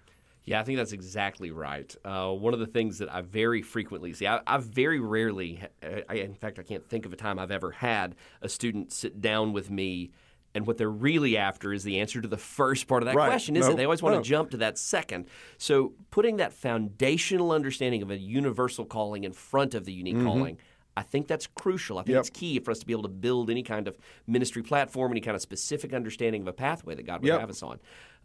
Yeah, 0.47 0.61
I 0.61 0.63
think 0.63 0.77
that's 0.77 0.93
exactly 0.93 1.51
right. 1.51 1.93
Uh, 2.05 2.31
one 2.31 2.53
of 2.53 2.61
the 2.61 2.65
things 2.67 2.99
that 2.99 3.13
I 3.13 3.19
very 3.21 3.61
frequently 3.61 4.13
see, 4.13 4.25
I, 4.25 4.39
I 4.47 4.57
very 4.59 4.97
rarely, 4.99 5.61
I, 5.83 6.15
in 6.15 6.33
fact, 6.33 6.57
I 6.57 6.63
can't 6.63 6.87
think 6.87 7.05
of 7.05 7.11
a 7.11 7.17
time 7.17 7.37
I've 7.37 7.51
ever 7.51 7.71
had 7.71 8.15
a 8.41 8.47
student 8.47 8.93
sit 8.93 9.19
down 9.21 9.51
with 9.53 9.69
me 9.69 10.11
And 10.55 10.65
what 10.65 10.77
they're 10.77 10.89
really 10.89 11.37
after 11.37 11.71
is 11.73 11.83
the 11.83 11.99
answer 11.99 12.19
to 12.21 12.27
the 12.27 12.37
first 12.37 12.87
part 12.87 13.03
of 13.03 13.07
that 13.07 13.15
Right. 13.15 13.27
question, 13.27 13.55
isn't 13.57 13.69
No, 13.69 13.73
it? 13.75 13.77
They 13.77 13.83
always 13.83 14.01
want 14.01 14.15
no. 14.15 14.21
to 14.23 14.27
jump 14.27 14.49
to 14.51 14.57
that 14.57 14.77
second. 14.79 15.27
So 15.57 15.93
putting 16.09 16.37
that 16.37 16.51
foundational 16.53 17.51
understanding 17.51 18.01
of 18.01 18.09
a 18.09 18.17
universal 18.17 18.85
calling 18.85 19.23
in 19.25 19.33
front 19.33 19.75
of 19.75 19.85
the 19.85 19.93
unique 19.93 20.15
calling, 20.23 20.57
I 20.97 21.03
think 21.03 21.27
that's 21.27 21.45
crucial. 21.47 21.99
I 21.99 22.01
think 22.01 22.13
Yep. 22.15 22.19
it's 22.21 22.29
key 22.31 22.59
for 22.59 22.71
us 22.71 22.79
to 22.79 22.85
be 22.85 22.91
able 22.91 23.03
to 23.03 23.07
build 23.09 23.49
any 23.49 23.61
kind 23.63 23.87
of 23.87 23.97
ministry 24.25 24.63
platform, 24.63 25.11
any 25.11 25.21
kind 25.21 25.35
of 25.35 25.41
specific 25.41 25.93
understanding 25.93 26.41
of 26.41 26.47
a 26.47 26.53
pathway 26.53 26.95
that 26.95 27.03
God 27.05 27.21
would 27.21 27.27
Yep. 27.27 27.39
have 27.39 27.49
us 27.49 27.61
on. 27.61 27.79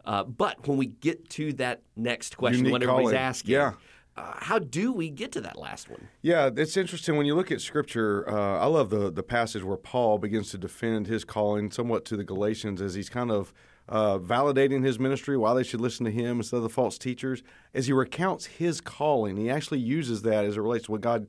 Uh, 0.05 0.23
but 0.23 0.67
when 0.67 0.77
we 0.77 0.87
get 0.87 1.29
to 1.29 1.53
that 1.53 1.81
next 1.95 2.35
question, 2.35 2.59
Unique 2.65 2.73
when 2.73 2.83
everybody's 2.83 3.05
calling. 3.11 3.15
asking, 3.17 3.51
Yeah. 3.53 3.73
uh, 4.17 4.33
how 4.37 4.57
do 4.59 4.91
we 4.91 5.09
get 5.09 5.31
to 5.33 5.41
that 5.41 5.57
last 5.57 5.89
one? 5.89 6.07
Yeah, 6.21 6.49
it's 6.55 6.75
interesting 6.75 7.15
when 7.15 7.25
you 7.25 7.35
look 7.35 7.51
at 7.51 7.61
Scripture. 7.61 8.27
Uh, 8.27 8.57
I 8.59 8.65
love 8.65 8.89
the 8.89 9.11
the 9.11 9.23
passage 9.23 9.63
where 9.63 9.77
Paul 9.77 10.17
begins 10.17 10.49
to 10.51 10.57
defend 10.57 11.05
his 11.07 11.23
calling 11.23 11.69
somewhat 11.71 12.05
to 12.05 12.17
the 12.17 12.23
Galatians 12.23 12.81
as 12.81 12.95
he's 12.95 13.09
kind 13.09 13.31
of 13.31 13.53
uh, 13.89 14.17
validating 14.17 14.83
his 14.83 14.97
ministry, 14.97 15.37
why 15.37 15.53
they 15.53 15.61
should 15.63 15.81
listen 15.81 16.05
to 16.05 16.11
him 16.11 16.37
instead 16.37 16.57
of 16.57 16.63
the 16.63 16.69
false 16.69 16.97
teachers. 16.97 17.43
As 17.73 17.85
he 17.87 17.93
recounts 17.93 18.45
his 18.45 18.79
calling, 18.81 19.35
he 19.37 19.49
actually 19.49 19.79
uses 19.79 20.21
that 20.23 20.43
as 20.45 20.55
it 20.57 20.61
relates 20.61 20.85
to 20.85 20.91
what 20.93 21.01
God, 21.01 21.27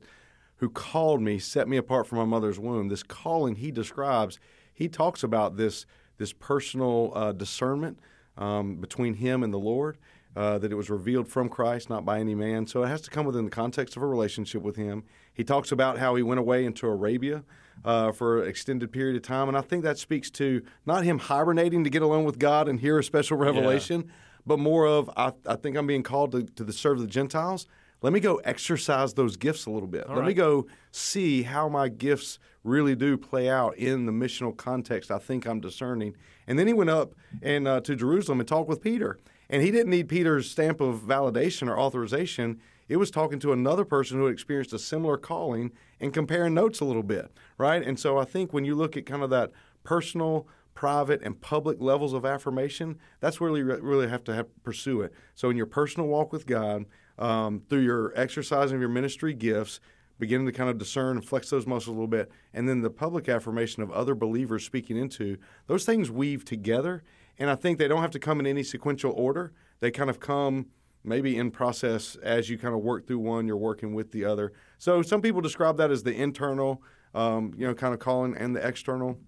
who 0.57 0.69
called 0.69 1.21
me, 1.21 1.39
set 1.39 1.67
me 1.67 1.77
apart 1.77 2.07
from 2.07 2.17
my 2.17 2.25
mother's 2.25 2.59
womb. 2.59 2.87
This 2.87 3.03
calling 3.03 3.55
he 3.55 3.71
describes, 3.71 4.39
he 4.73 4.87
talks 4.87 5.23
about 5.23 5.57
this 5.57 5.85
this 6.17 6.31
personal 6.31 7.11
uh, 7.13 7.33
discernment 7.33 7.99
um, 8.37 8.77
between 8.77 9.15
him 9.15 9.43
and 9.43 9.53
the 9.53 9.59
Lord 9.59 9.97
uh, 10.35 10.57
that 10.57 10.71
it 10.71 10.75
was 10.75 10.89
revealed 10.89 11.27
from 11.27 11.49
Christ, 11.49 11.89
not 11.89 12.03
by 12.03 12.19
any 12.19 12.35
man. 12.35 12.67
So 12.67 12.83
it 12.83 12.87
has 12.87 13.01
to 13.01 13.09
come 13.09 13.25
within 13.25 13.45
the 13.45 13.51
context 13.51 13.95
of 13.95 14.03
a 14.03 14.07
relationship 14.07 14.61
with 14.61 14.75
Him. 14.75 15.03
He 15.33 15.43
talks 15.43 15.71
about 15.71 15.97
how 15.97 16.15
he 16.15 16.23
went 16.23 16.39
away 16.39 16.65
into 16.65 16.87
Arabia 16.87 17.43
uh, 17.83 18.11
for 18.11 18.43
an 18.43 18.49
extended 18.49 18.91
period 18.91 19.15
of 19.15 19.21
time, 19.21 19.47
and 19.47 19.57
I 19.57 19.61
think 19.61 19.83
that 19.83 19.97
speaks 19.97 20.29
to 20.31 20.61
not 20.85 21.03
him 21.03 21.19
hibernating 21.19 21.83
to 21.83 21.89
get 21.89 22.01
alone 22.01 22.23
with 22.23 22.39
God 22.39 22.69
and 22.69 22.79
hear 22.79 22.97
a 22.97 23.03
special 23.03 23.37
revelation, 23.37 24.11
but 24.45 24.59
more 24.59 24.85
of 24.85 25.09
I, 25.17 25.33
I 25.45 25.55
think 25.55 25.75
I'm 25.75 25.87
being 25.87 26.03
called 26.03 26.31
to, 26.31 26.43
to 26.43 26.63
the 26.63 26.73
serve 26.73 26.99
the 26.99 27.07
Gentiles. 27.07 27.67
Let 28.01 28.13
me 28.13 28.19
go 28.19 28.35
exercise 28.37 29.13
those 29.13 29.35
gifts 29.35 29.65
a 29.65 29.71
little 29.71 29.87
bit. 29.87 30.09
Let 30.09 30.25
me 30.25 30.33
go 30.33 30.67
see 30.91 31.43
how 31.43 31.67
my 31.69 31.89
gifts 31.89 32.39
really 32.63 32.95
do 32.95 33.17
play 33.17 33.49
out 33.49 33.77
in 33.77 34.05
the 34.05 34.11
missional 34.11 34.55
context 34.55 35.11
I 35.11 35.19
think 35.19 35.45
I'm 35.45 35.59
discerning. 35.59 36.15
And 36.47 36.59
then 36.59 36.67
he 36.67 36.73
went 36.73 36.89
up 36.89 37.13
and 37.41 37.67
uh, 37.67 37.81
to 37.81 37.95
Jerusalem 37.95 38.39
and 38.39 38.47
talked 38.47 38.67
with 38.67 38.81
Peter. 38.81 39.17
And 39.49 39.61
he 39.61 39.71
didn't 39.71 39.91
need 39.91 40.09
Peter's 40.09 40.49
stamp 40.49 40.81
of 40.81 41.01
validation 41.01 41.67
or 41.67 41.79
authorization. 41.79 42.59
It 42.87 42.97
was 42.97 43.11
talking 43.11 43.39
to 43.39 43.53
another 43.53 43.85
person 43.85 44.17
who 44.17 44.25
had 44.25 44.33
experienced 44.33 44.73
a 44.73 44.79
similar 44.79 45.17
calling 45.17 45.71
and 45.99 46.13
comparing 46.13 46.53
notes 46.53 46.79
a 46.79 46.85
little 46.85 47.03
bit, 47.03 47.31
right? 47.57 47.83
And 47.83 47.99
so 47.99 48.17
I 48.17 48.25
think 48.25 48.53
when 48.53 48.65
you 48.65 48.75
look 48.75 48.97
at 48.97 49.05
kind 49.05 49.23
of 49.23 49.29
that 49.29 49.51
personal, 49.83 50.47
private, 50.73 51.21
and 51.23 51.39
public 51.39 51.79
levels 51.79 52.13
of 52.13 52.25
affirmation, 52.25 52.99
that's 53.19 53.39
where 53.39 53.55
you 53.55 53.63
really 53.63 54.07
have 54.07 54.23
to 54.25 54.33
have, 54.33 54.63
pursue 54.63 55.01
it. 55.01 55.13
So 55.35 55.49
in 55.49 55.57
your 55.57 55.65
personal 55.67 56.07
walk 56.07 56.33
with 56.33 56.45
God, 56.45 56.85
um, 57.17 57.61
through 57.69 57.81
your 57.81 58.13
exercising 58.15 58.75
of 58.75 58.81
your 58.81 58.89
ministry 58.89 59.33
gifts, 59.33 59.79
beginning 60.19 60.45
to 60.45 60.51
kind 60.51 60.69
of 60.69 60.77
discern 60.77 61.17
and 61.17 61.25
flex 61.25 61.49
those 61.49 61.67
muscles 61.67 61.87
a 61.87 61.91
little 61.91 62.07
bit, 62.07 62.31
and 62.53 62.67
then 62.67 62.81
the 62.81 62.89
public 62.89 63.27
affirmation 63.27 63.83
of 63.83 63.91
other 63.91 64.15
believers 64.15 64.63
speaking 64.63 64.97
into 64.97 65.37
those 65.67 65.85
things 65.85 66.09
weave 66.09 66.45
together. 66.45 67.03
And 67.37 67.49
I 67.49 67.55
think 67.55 67.77
they 67.77 67.87
don't 67.87 68.01
have 68.01 68.11
to 68.11 68.19
come 68.19 68.39
in 68.39 68.47
any 68.47 68.63
sequential 68.63 69.11
order. 69.11 69.53
They 69.81 69.91
kind 69.91 70.09
of 70.09 70.19
come 70.19 70.67
maybe 71.03 71.37
in 71.37 71.51
process 71.51 72.15
as 72.23 72.49
you 72.49 72.57
kind 72.57 72.73
of 72.73 72.81
work 72.81 73.07
through 73.07 73.19
one, 73.19 73.45
you're 73.45 73.57
working 73.57 73.93
with 73.93 74.11
the 74.11 74.25
other. 74.25 74.53
So 74.77 75.01
some 75.01 75.21
people 75.21 75.41
describe 75.41 75.77
that 75.77 75.91
as 75.91 76.03
the 76.03 76.13
internal, 76.13 76.81
um, 77.13 77.53
you 77.57 77.67
know, 77.67 77.73
kind 77.75 77.93
of 77.93 77.99
calling 77.99 78.35
and 78.35 78.55
the 78.55 78.65
external 78.65 79.19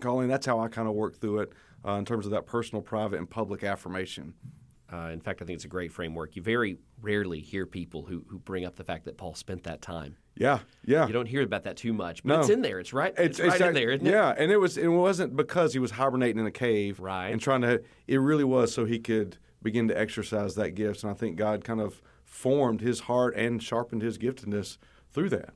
calling. 0.00 0.28
That's 0.28 0.46
how 0.46 0.60
I 0.60 0.68
kind 0.68 0.88
of 0.88 0.94
work 0.94 1.20
through 1.20 1.40
it 1.40 1.52
uh, 1.86 1.92
in 1.92 2.04
terms 2.04 2.24
of 2.24 2.32
that 2.32 2.46
personal, 2.46 2.82
private, 2.82 3.18
and 3.18 3.28
public 3.28 3.62
affirmation. 3.62 4.34
Uh, 4.90 5.10
in 5.12 5.20
fact, 5.20 5.42
I 5.42 5.44
think 5.44 5.56
it's 5.56 5.64
a 5.66 5.68
great 5.68 5.92
framework. 5.92 6.34
You 6.34 6.40
very 6.42 6.78
rarely 7.02 7.40
hear 7.40 7.66
people 7.66 8.02
who, 8.04 8.24
who 8.28 8.38
bring 8.38 8.64
up 8.64 8.76
the 8.76 8.84
fact 8.84 9.04
that 9.04 9.18
Paul 9.18 9.34
spent 9.34 9.64
that 9.64 9.82
time. 9.82 10.16
Yeah, 10.34 10.60
yeah. 10.84 11.06
You 11.06 11.12
don't 11.12 11.26
hear 11.26 11.42
about 11.42 11.64
that 11.64 11.76
too 11.76 11.92
much, 11.92 12.22
but 12.22 12.34
No. 12.34 12.40
it's 12.40 12.48
in 12.48 12.62
there. 12.62 12.78
It's 12.80 12.92
right. 12.94 13.12
It's, 13.18 13.38
right 13.38 13.54
in 13.60 13.66
act- 13.66 13.74
there, 13.74 13.90
isn't 13.90 14.06
it? 14.06 14.10
yeah, 14.10 14.34
and 14.38 14.50
it 14.50 14.56
was. 14.56 14.78
It 14.78 14.88
wasn't 14.88 15.36
because 15.36 15.72
he 15.74 15.78
was 15.78 15.90
hibernating 15.90 16.38
in 16.40 16.46
a 16.46 16.50
cave, 16.50 17.00
Right. 17.00 17.28
And 17.28 17.40
trying 17.40 17.62
to. 17.62 17.82
It 18.06 18.16
really 18.18 18.44
was 18.44 18.72
so 18.72 18.84
he 18.86 18.98
could 18.98 19.36
begin 19.62 19.88
to 19.88 19.98
exercise 19.98 20.54
that 20.54 20.70
gift, 20.76 21.02
and 21.02 21.10
I 21.10 21.14
think 21.14 21.36
God 21.36 21.64
kind 21.64 21.80
of 21.80 22.00
formed 22.24 22.80
his 22.80 23.00
heart 23.00 23.34
and 23.36 23.62
sharpened 23.62 24.00
his 24.02 24.16
giftedness 24.16 24.78
through 25.12 25.30
that. 25.30 25.54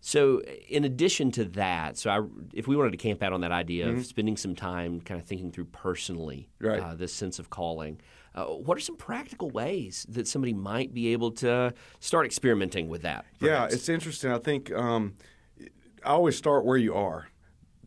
So, 0.00 0.40
in 0.68 0.84
addition 0.84 1.32
to 1.32 1.44
that, 1.46 1.98
so 1.98 2.10
I, 2.10 2.20
if 2.54 2.68
we 2.68 2.76
wanted 2.76 2.92
to 2.92 2.96
camp 2.98 3.24
out 3.24 3.32
on 3.32 3.40
that 3.40 3.50
idea 3.50 3.88
of 3.88 4.06
spending 4.06 4.36
some 4.36 4.54
time 4.54 5.00
kind 5.00 5.20
of 5.20 5.26
thinking 5.26 5.50
through 5.50 5.64
personally 5.64 6.48
Mm-hmm. 6.62 6.66
Right. 6.68 6.80
uh, 6.80 6.94
this 6.94 7.12
sense 7.12 7.40
of 7.40 7.50
calling, 7.50 8.00
uh, 8.36 8.44
what 8.44 8.76
are 8.76 8.80
some 8.80 8.96
practical 8.96 9.50
ways 9.50 10.06
that 10.08 10.28
somebody 10.28 10.52
might 10.52 10.92
be 10.92 11.08
able 11.08 11.30
to 11.32 11.72
start 12.00 12.26
experimenting 12.26 12.88
with 12.88 13.02
that? 13.02 13.24
Yeah, 13.40 13.64
it's 13.64 13.88
interesting. 13.88 14.30
I 14.30 14.38
think 14.38 14.72
um, 14.72 15.14
I 16.04 16.10
always 16.10 16.36
start 16.36 16.64
where 16.64 16.76
you 16.76 16.94
are. 16.94 17.28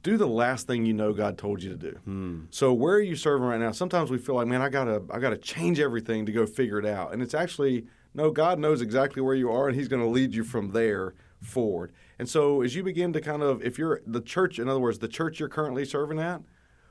Do 0.01 0.17
the 0.17 0.27
last 0.27 0.65
thing 0.65 0.85
you 0.85 0.93
know 0.93 1.13
God 1.13 1.37
told 1.37 1.61
you 1.61 1.69
to 1.69 1.75
do. 1.75 1.99
Hmm. 2.05 2.41
So 2.51 2.73
where 2.73 2.95
are 2.95 3.01
you 3.01 3.15
serving 3.15 3.45
right 3.45 3.59
now? 3.59 3.71
Sometimes 3.71 4.09
we 4.09 4.17
feel 4.17 4.35
like, 4.35 4.47
man, 4.47 4.61
I 4.61 4.69
gotta, 4.69 5.03
I 5.11 5.19
gotta 5.19 5.37
change 5.37 5.79
everything 5.79 6.25
to 6.25 6.31
go 6.31 6.45
figure 6.45 6.79
it 6.79 6.85
out. 6.85 7.13
And 7.13 7.21
it's 7.21 7.33
actually 7.33 7.85
no. 8.13 8.31
God 8.31 8.59
knows 8.59 8.81
exactly 8.81 9.21
where 9.21 9.35
you 9.35 9.51
are, 9.51 9.67
and 9.67 9.75
He's 9.75 9.87
going 9.87 10.01
to 10.01 10.07
lead 10.07 10.33
you 10.33 10.43
from 10.43 10.71
there 10.71 11.13
forward. 11.41 11.91
And 12.17 12.27
so 12.27 12.61
as 12.61 12.75
you 12.75 12.83
begin 12.83 13.13
to 13.13 13.21
kind 13.21 13.41
of, 13.41 13.61
if 13.63 13.77
you're 13.77 14.01
the 14.05 14.21
church, 14.21 14.59
in 14.59 14.67
other 14.67 14.79
words, 14.79 14.99
the 14.99 15.07
church 15.07 15.39
you're 15.39 15.49
currently 15.49 15.85
serving 15.85 16.19
at, 16.19 16.41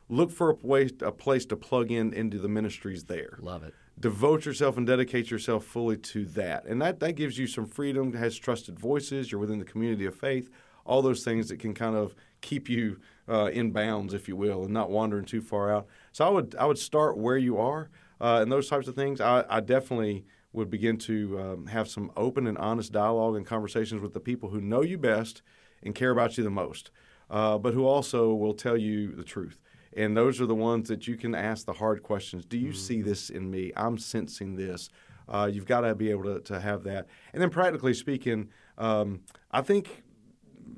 look 0.08 0.30
for 0.30 0.50
a 0.50 0.54
place, 0.54 0.92
a 1.02 1.12
place 1.12 1.44
to 1.46 1.56
plug 1.56 1.90
in 1.90 2.12
into 2.12 2.38
the 2.38 2.48
ministries 2.48 3.04
there 3.04 3.38
Love 3.40 3.62
it. 3.62 3.74
devote 4.00 4.44
yourself 4.46 4.76
and 4.76 4.86
dedicate 4.86 5.30
yourself 5.30 5.64
fully 5.64 5.96
to 5.96 6.24
that. 6.26 6.64
And 6.64 6.80
that, 6.80 7.00
that 7.00 7.12
gives 7.12 7.38
you 7.38 7.46
some 7.46 7.66
freedom, 7.66 8.12
has 8.14 8.36
trusted 8.36 8.78
voices, 8.78 9.30
you're 9.30 9.40
within 9.40 9.58
the 9.58 9.64
community 9.64 10.06
of 10.06 10.14
faith, 10.14 10.50
all 10.84 11.02
those 11.02 11.22
things 11.24 11.48
that 11.48 11.58
can 11.58 11.74
kind 11.74 11.94
of 11.94 12.14
keep 12.40 12.68
you 12.68 12.98
uh, 13.28 13.50
in 13.52 13.70
bounds, 13.72 14.14
if 14.14 14.26
you 14.28 14.36
will, 14.36 14.64
and 14.64 14.72
not 14.72 14.90
wandering 14.90 15.24
too 15.26 15.42
far 15.42 15.70
out. 15.70 15.86
So 16.12 16.24
I 16.26 16.30
would 16.30 16.54
I 16.58 16.64
would 16.64 16.78
start 16.78 17.18
where 17.18 17.36
you 17.36 17.58
are 17.58 17.90
uh, 18.20 18.38
and 18.40 18.50
those 18.50 18.68
types 18.70 18.88
of 18.88 18.94
things. 18.94 19.20
I, 19.20 19.44
I 19.50 19.60
definitely 19.60 20.24
would 20.54 20.70
begin 20.70 20.96
to 20.96 21.38
um, 21.38 21.66
have 21.66 21.88
some 21.88 22.10
open 22.16 22.46
and 22.46 22.56
honest 22.56 22.90
dialogue 22.92 23.36
and 23.36 23.44
conversations 23.46 24.00
with 24.00 24.14
the 24.14 24.20
people 24.20 24.48
who 24.48 24.60
know 24.62 24.80
you 24.82 24.96
best 24.96 25.42
and 25.82 25.94
care 25.94 26.10
about 26.10 26.38
you 26.38 26.44
the 26.44 26.50
most, 26.50 26.90
uh, 27.28 27.58
but 27.58 27.74
who 27.74 27.84
also 27.84 28.32
will 28.32 28.54
tell 28.54 28.76
you 28.78 29.14
the 29.14 29.24
truth. 29.24 29.60
And 29.96 30.16
those 30.16 30.40
are 30.40 30.46
the 30.46 30.54
ones 30.54 30.88
that 30.88 31.08
you 31.08 31.16
can 31.16 31.34
ask 31.34 31.66
the 31.66 31.72
hard 31.72 32.02
questions. 32.02 32.44
Do 32.44 32.58
you 32.58 32.72
see 32.72 33.02
this 33.02 33.30
in 33.30 33.50
me? 33.50 33.72
I'm 33.76 33.98
sensing 33.98 34.56
this. 34.56 34.90
Uh, 35.28 35.48
you've 35.52 35.66
got 35.66 35.82
to 35.82 35.94
be 35.94 36.10
able 36.10 36.24
to, 36.24 36.40
to 36.40 36.60
have 36.60 36.84
that. 36.84 37.06
And 37.32 37.42
then, 37.42 37.50
practically 37.50 37.94
speaking, 37.94 38.48
um, 38.78 39.20
I 39.50 39.60
think, 39.60 40.02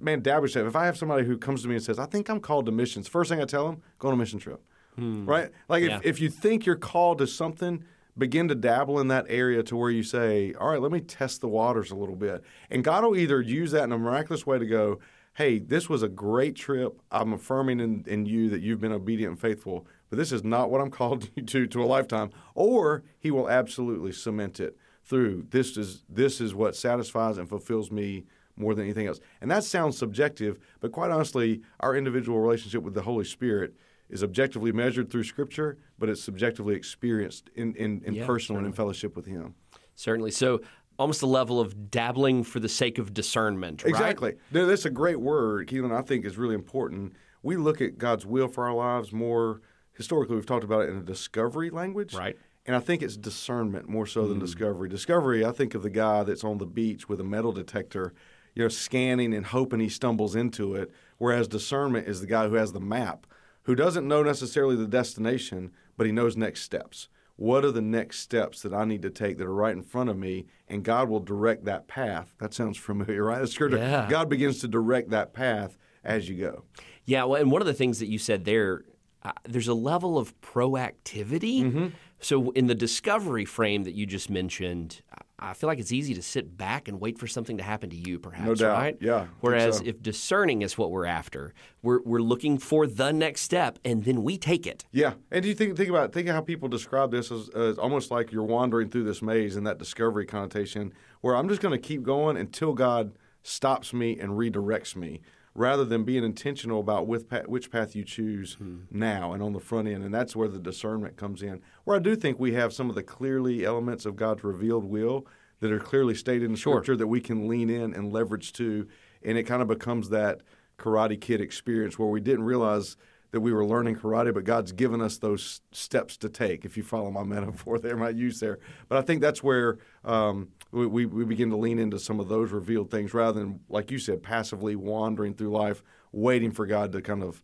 man, 0.00 0.22
would 0.24 0.56
if 0.56 0.76
I 0.76 0.86
have 0.86 0.96
somebody 0.96 1.24
who 1.24 1.38
comes 1.38 1.62
to 1.62 1.68
me 1.68 1.76
and 1.76 1.84
says, 1.84 1.98
I 1.98 2.06
think 2.06 2.28
I'm 2.28 2.40
called 2.40 2.66
to 2.66 2.72
missions, 2.72 3.06
first 3.08 3.30
thing 3.30 3.40
I 3.40 3.44
tell 3.44 3.66
them, 3.66 3.82
go 3.98 4.08
on 4.08 4.14
a 4.14 4.16
mission 4.16 4.38
trip. 4.38 4.60
Right? 4.96 5.50
Like, 5.68 5.84
Yeah. 5.84 5.96
if, 5.98 6.04
if 6.04 6.20
you 6.20 6.30
think 6.30 6.66
you're 6.66 6.76
called 6.76 7.18
to 7.18 7.26
something, 7.26 7.84
begin 8.18 8.48
to 8.48 8.54
dabble 8.54 9.00
in 9.00 9.08
that 9.08 9.26
area 9.28 9.62
to 9.62 9.76
where 9.76 9.90
you 9.90 10.02
say, 10.02 10.52
all 10.54 10.70
right, 10.70 10.80
let 10.80 10.92
me 10.92 11.00
test 11.00 11.40
the 11.40 11.48
waters 11.48 11.90
a 11.90 11.94
little 11.94 12.16
bit. 12.16 12.42
And 12.70 12.84
God 12.84 13.04
will 13.04 13.16
either 13.16 13.40
use 13.40 13.70
that 13.70 13.84
in 13.84 13.92
a 13.92 13.98
miraculous 13.98 14.46
way 14.46 14.58
to 14.58 14.66
go, 14.66 14.98
hey, 15.34 15.58
this 15.58 15.88
was 15.88 16.02
a 16.02 16.08
great 16.08 16.56
trip. 16.56 17.00
I'm 17.10 17.32
affirming 17.32 17.80
in, 17.80 18.04
in 18.06 18.26
you 18.26 18.50
that 18.50 18.60
you've 18.60 18.80
been 18.80 18.92
obedient 18.92 19.32
and 19.32 19.40
faithful, 19.40 19.86
but 20.08 20.18
this 20.18 20.32
is 20.32 20.44
not 20.44 20.70
what 20.70 20.80
I'm 20.80 20.90
called 21.00 21.30
you 21.34 21.42
to 21.42 21.66
to 21.66 21.82
a 21.82 21.86
lifetime. 21.86 22.30
Or 22.54 23.04
he 23.18 23.30
will 23.30 23.48
absolutely 23.48 24.12
cement 24.12 24.60
it 24.60 24.76
through 25.04 25.46
this 25.50 25.76
is 25.76 26.04
this 26.08 26.40
is 26.40 26.54
what 26.54 26.76
satisfies 26.76 27.38
and 27.38 27.48
fulfills 27.48 27.90
me 27.90 28.24
more 28.56 28.74
than 28.74 28.84
anything 28.84 29.06
else. 29.06 29.20
And 29.40 29.50
that 29.50 29.64
sounds 29.64 29.96
subjective, 29.96 30.58
but 30.80 30.92
quite 30.92 31.10
honestly, 31.10 31.62
our 31.80 31.96
individual 31.96 32.38
relationship 32.38 32.82
with 32.82 32.94
the 32.94 33.02
Holy 33.02 33.24
Spirit 33.24 33.74
is 34.10 34.22
objectively 34.22 34.72
measured 34.72 35.10
through 35.10 35.24
Scripture, 35.24 35.78
but 35.98 36.08
it's 36.08 36.22
subjectively 36.22 36.74
experienced 36.74 37.48
in, 37.54 37.74
in, 37.76 38.02
in 38.04 38.14
Yeah, 38.14 38.26
personal 38.26 38.58
and 38.58 38.66
in 38.66 38.72
fellowship 38.72 39.16
with 39.16 39.26
Him. 39.26 39.54
Certainly. 39.94 40.32
So, 40.32 40.60
almost 41.00 41.22
a 41.22 41.26
level 41.26 41.58
of 41.58 41.90
dabbling 41.90 42.44
for 42.44 42.60
the 42.60 42.68
sake 42.68 42.98
of 42.98 43.14
discernment, 43.14 43.82
right? 43.82 43.88
Exactly. 43.88 44.34
That's 44.52 44.84
a 44.84 44.90
great 44.90 45.18
word, 45.18 45.66
Keelan. 45.66 45.96
I 45.96 46.02
think 46.02 46.26
is 46.26 46.36
really 46.36 46.54
important. 46.54 47.14
We 47.42 47.56
look 47.56 47.80
at 47.80 47.96
God's 47.96 48.26
will 48.26 48.48
for 48.48 48.66
our 48.66 48.74
lives 48.74 49.10
more 49.10 49.62
historically. 49.94 50.36
We've 50.36 50.44
talked 50.44 50.62
about 50.62 50.82
it 50.82 50.90
in 50.90 50.98
a 50.98 51.02
discovery 51.02 51.70
language, 51.70 52.14
Right. 52.14 52.38
And 52.66 52.76
I 52.76 52.80
think 52.80 53.02
it's 53.02 53.16
discernment 53.16 53.88
more 53.88 54.06
so 54.06 54.28
than 54.28 54.36
mm. 54.36 54.42
discovery. 54.42 54.90
Discovery, 54.90 55.44
I 55.46 55.50
think 55.50 55.74
of 55.74 55.82
the 55.82 55.90
guy 55.90 56.22
that's 56.22 56.44
on 56.44 56.58
the 56.58 56.66
beach 56.66 57.08
with 57.08 57.18
a 57.18 57.24
metal 57.24 57.52
detector, 57.52 58.12
you 58.54 58.62
know, 58.62 58.68
scanning 58.68 59.32
and 59.32 59.46
hoping 59.46 59.80
he 59.80 59.88
stumbles 59.88 60.36
into 60.36 60.74
it. 60.74 60.92
Whereas 61.16 61.48
discernment 61.48 62.06
is 62.06 62.20
the 62.20 62.26
guy 62.26 62.46
who 62.46 62.56
has 62.56 62.72
the 62.72 62.80
map, 62.80 63.26
who 63.62 63.74
doesn't 63.74 64.06
know 64.06 64.22
necessarily 64.22 64.76
the 64.76 64.86
destination, 64.86 65.72
but 65.96 66.06
he 66.06 66.12
knows 66.12 66.36
next 66.36 66.60
steps. 66.60 67.08
What 67.40 67.64
are 67.64 67.70
the 67.70 67.80
next 67.80 68.18
steps 68.18 68.60
that 68.60 68.74
I 68.74 68.84
need 68.84 69.00
to 69.00 69.08
take 69.08 69.38
that 69.38 69.46
are 69.46 69.54
right 69.54 69.74
in 69.74 69.82
front 69.82 70.10
of 70.10 70.18
me? 70.18 70.44
And 70.68 70.84
God 70.84 71.08
will 71.08 71.20
direct 71.20 71.64
that 71.64 71.88
path. 71.88 72.34
That 72.38 72.52
sounds 72.52 72.76
familiar, 72.76 73.24
right? 73.24 73.38
That's 73.38 73.52
scripture. 73.52 73.78
Yeah. 73.78 74.06
God 74.10 74.28
begins 74.28 74.60
to 74.60 74.68
direct 74.68 75.08
that 75.08 75.32
path 75.32 75.78
as 76.04 76.28
you 76.28 76.36
go. 76.36 76.64
Yeah, 77.06 77.24
well, 77.24 77.40
and 77.40 77.50
one 77.50 77.62
of 77.62 77.66
the 77.66 77.72
things 77.72 77.98
that 78.00 78.08
you 78.08 78.18
said 78.18 78.44
there 78.44 78.84
uh, 79.22 79.32
there's 79.48 79.68
a 79.68 79.74
level 79.74 80.18
of 80.18 80.38
proactivity. 80.42 81.62
Mm-hmm. 81.62 81.86
So, 82.20 82.50
in 82.50 82.66
the 82.66 82.74
discovery 82.74 83.46
frame 83.46 83.84
that 83.84 83.94
you 83.94 84.04
just 84.04 84.28
mentioned, 84.28 85.00
I- 85.40 85.54
feel 85.54 85.68
like 85.68 85.78
it's 85.78 85.92
easy 85.92 86.14
to 86.14 86.22
sit 86.22 86.56
back 86.56 86.88
and 86.88 87.00
wait 87.00 87.18
for 87.18 87.26
something 87.26 87.56
to 87.58 87.62
happen 87.62 87.90
to 87.90 87.96
you, 87.96 88.18
perhaps. 88.18 88.46
No 88.46 88.54
doubt. 88.54 88.78
Right? 88.78 88.96
Yeah, 89.00 89.26
Whereas 89.40 89.78
so. 89.78 89.84
if 89.84 90.02
discerning 90.02 90.62
is 90.62 90.78
what 90.78 90.90
we're 90.90 91.06
after, 91.06 91.54
we're 91.82 92.00
we're 92.02 92.20
looking 92.22 92.58
for 92.58 92.86
the 92.86 93.12
next 93.12 93.42
step, 93.42 93.78
and 93.84 94.04
then 94.04 94.22
we 94.22 94.38
take 94.38 94.66
it. 94.66 94.84
Yeah, 94.92 95.14
and 95.30 95.42
do 95.42 95.48
you 95.48 95.54
think 95.54 95.76
think 95.76 95.90
about 95.90 96.12
think 96.12 96.28
of 96.28 96.34
how 96.34 96.40
people 96.40 96.68
describe 96.68 97.10
this 97.10 97.30
as, 97.30 97.48
as 97.50 97.78
almost 97.78 98.10
like 98.10 98.32
you're 98.32 98.44
wandering 98.44 98.88
through 98.90 99.04
this 99.04 99.22
maze 99.22 99.56
in 99.56 99.64
that 99.64 99.78
discovery 99.78 100.26
connotation, 100.26 100.92
where 101.20 101.36
I'm 101.36 101.48
just 101.48 101.60
going 101.60 101.72
to 101.72 101.88
keep 101.88 102.02
going 102.02 102.36
until 102.36 102.72
God 102.72 103.12
stops 103.42 103.92
me 103.92 104.18
and 104.18 104.32
redirects 104.32 104.94
me, 104.94 105.20
rather 105.60 105.84
than 105.84 106.04
being 106.04 106.24
intentional 106.24 106.80
about 106.80 107.06
which 107.06 107.70
path 107.70 107.94
you 107.94 108.02
choose 108.02 108.54
hmm. 108.54 108.78
now 108.90 109.34
and 109.34 109.42
on 109.42 109.52
the 109.52 109.60
front 109.60 109.86
end, 109.86 110.02
and 110.02 110.12
that's 110.12 110.34
where 110.34 110.48
the 110.48 110.58
discernment 110.58 111.18
comes 111.18 111.42
in. 111.42 111.60
Where 111.84 111.96
I 111.96 112.00
do 112.00 112.16
think 112.16 112.40
we 112.40 112.54
have 112.54 112.72
some 112.72 112.88
of 112.88 112.94
the 112.94 113.02
clearly 113.02 113.64
elements 113.64 114.06
of 114.06 114.16
God's 114.16 114.42
revealed 114.42 114.84
will 114.84 115.26
that 115.60 115.70
are 115.70 115.78
clearly 115.78 116.14
stated 116.14 116.48
in 116.48 116.56
Sure. 116.56 116.76
Scripture 116.76 116.96
that 116.96 117.08
we 117.08 117.20
can 117.20 117.46
lean 117.46 117.68
in 117.68 117.92
and 117.92 118.10
leverage 118.10 118.54
to, 118.54 118.88
and 119.22 119.36
it 119.36 119.42
kind 119.42 119.60
of 119.60 119.68
becomes 119.68 120.08
that 120.08 120.40
Karate 120.78 121.20
Kid 121.20 121.42
experience 121.42 121.98
where 121.98 122.08
we 122.08 122.20
didn't 122.20 122.44
realize 122.44 122.96
that 123.32 123.40
we 123.40 123.52
were 123.52 123.64
learning 123.64 123.96
karate, 123.96 124.34
but 124.34 124.44
God's 124.44 124.72
given 124.72 125.00
us 125.00 125.18
those 125.18 125.60
steps 125.72 126.16
to 126.18 126.28
take. 126.28 126.64
If 126.64 126.76
you 126.76 126.82
follow 126.82 127.10
my 127.10 127.22
metaphor 127.22 127.78
there, 127.78 127.96
my 127.96 128.10
use 128.10 128.40
there, 128.40 128.58
but 128.88 128.98
I 128.98 129.02
think 129.02 129.20
that's 129.20 129.42
where 129.42 129.78
um, 130.04 130.48
we, 130.72 131.06
we 131.06 131.24
begin 131.24 131.50
to 131.50 131.56
lean 131.56 131.78
into 131.78 131.98
some 131.98 132.20
of 132.20 132.28
those 132.28 132.50
revealed 132.50 132.90
things 132.90 133.14
rather 133.14 133.38
than, 133.38 133.60
like 133.68 133.90
you 133.90 133.98
said, 133.98 134.22
passively 134.22 134.76
wandering 134.76 135.34
through 135.34 135.50
life, 135.50 135.82
waiting 136.12 136.50
for 136.50 136.66
God 136.66 136.92
to 136.92 137.02
kind 137.02 137.22
of, 137.22 137.42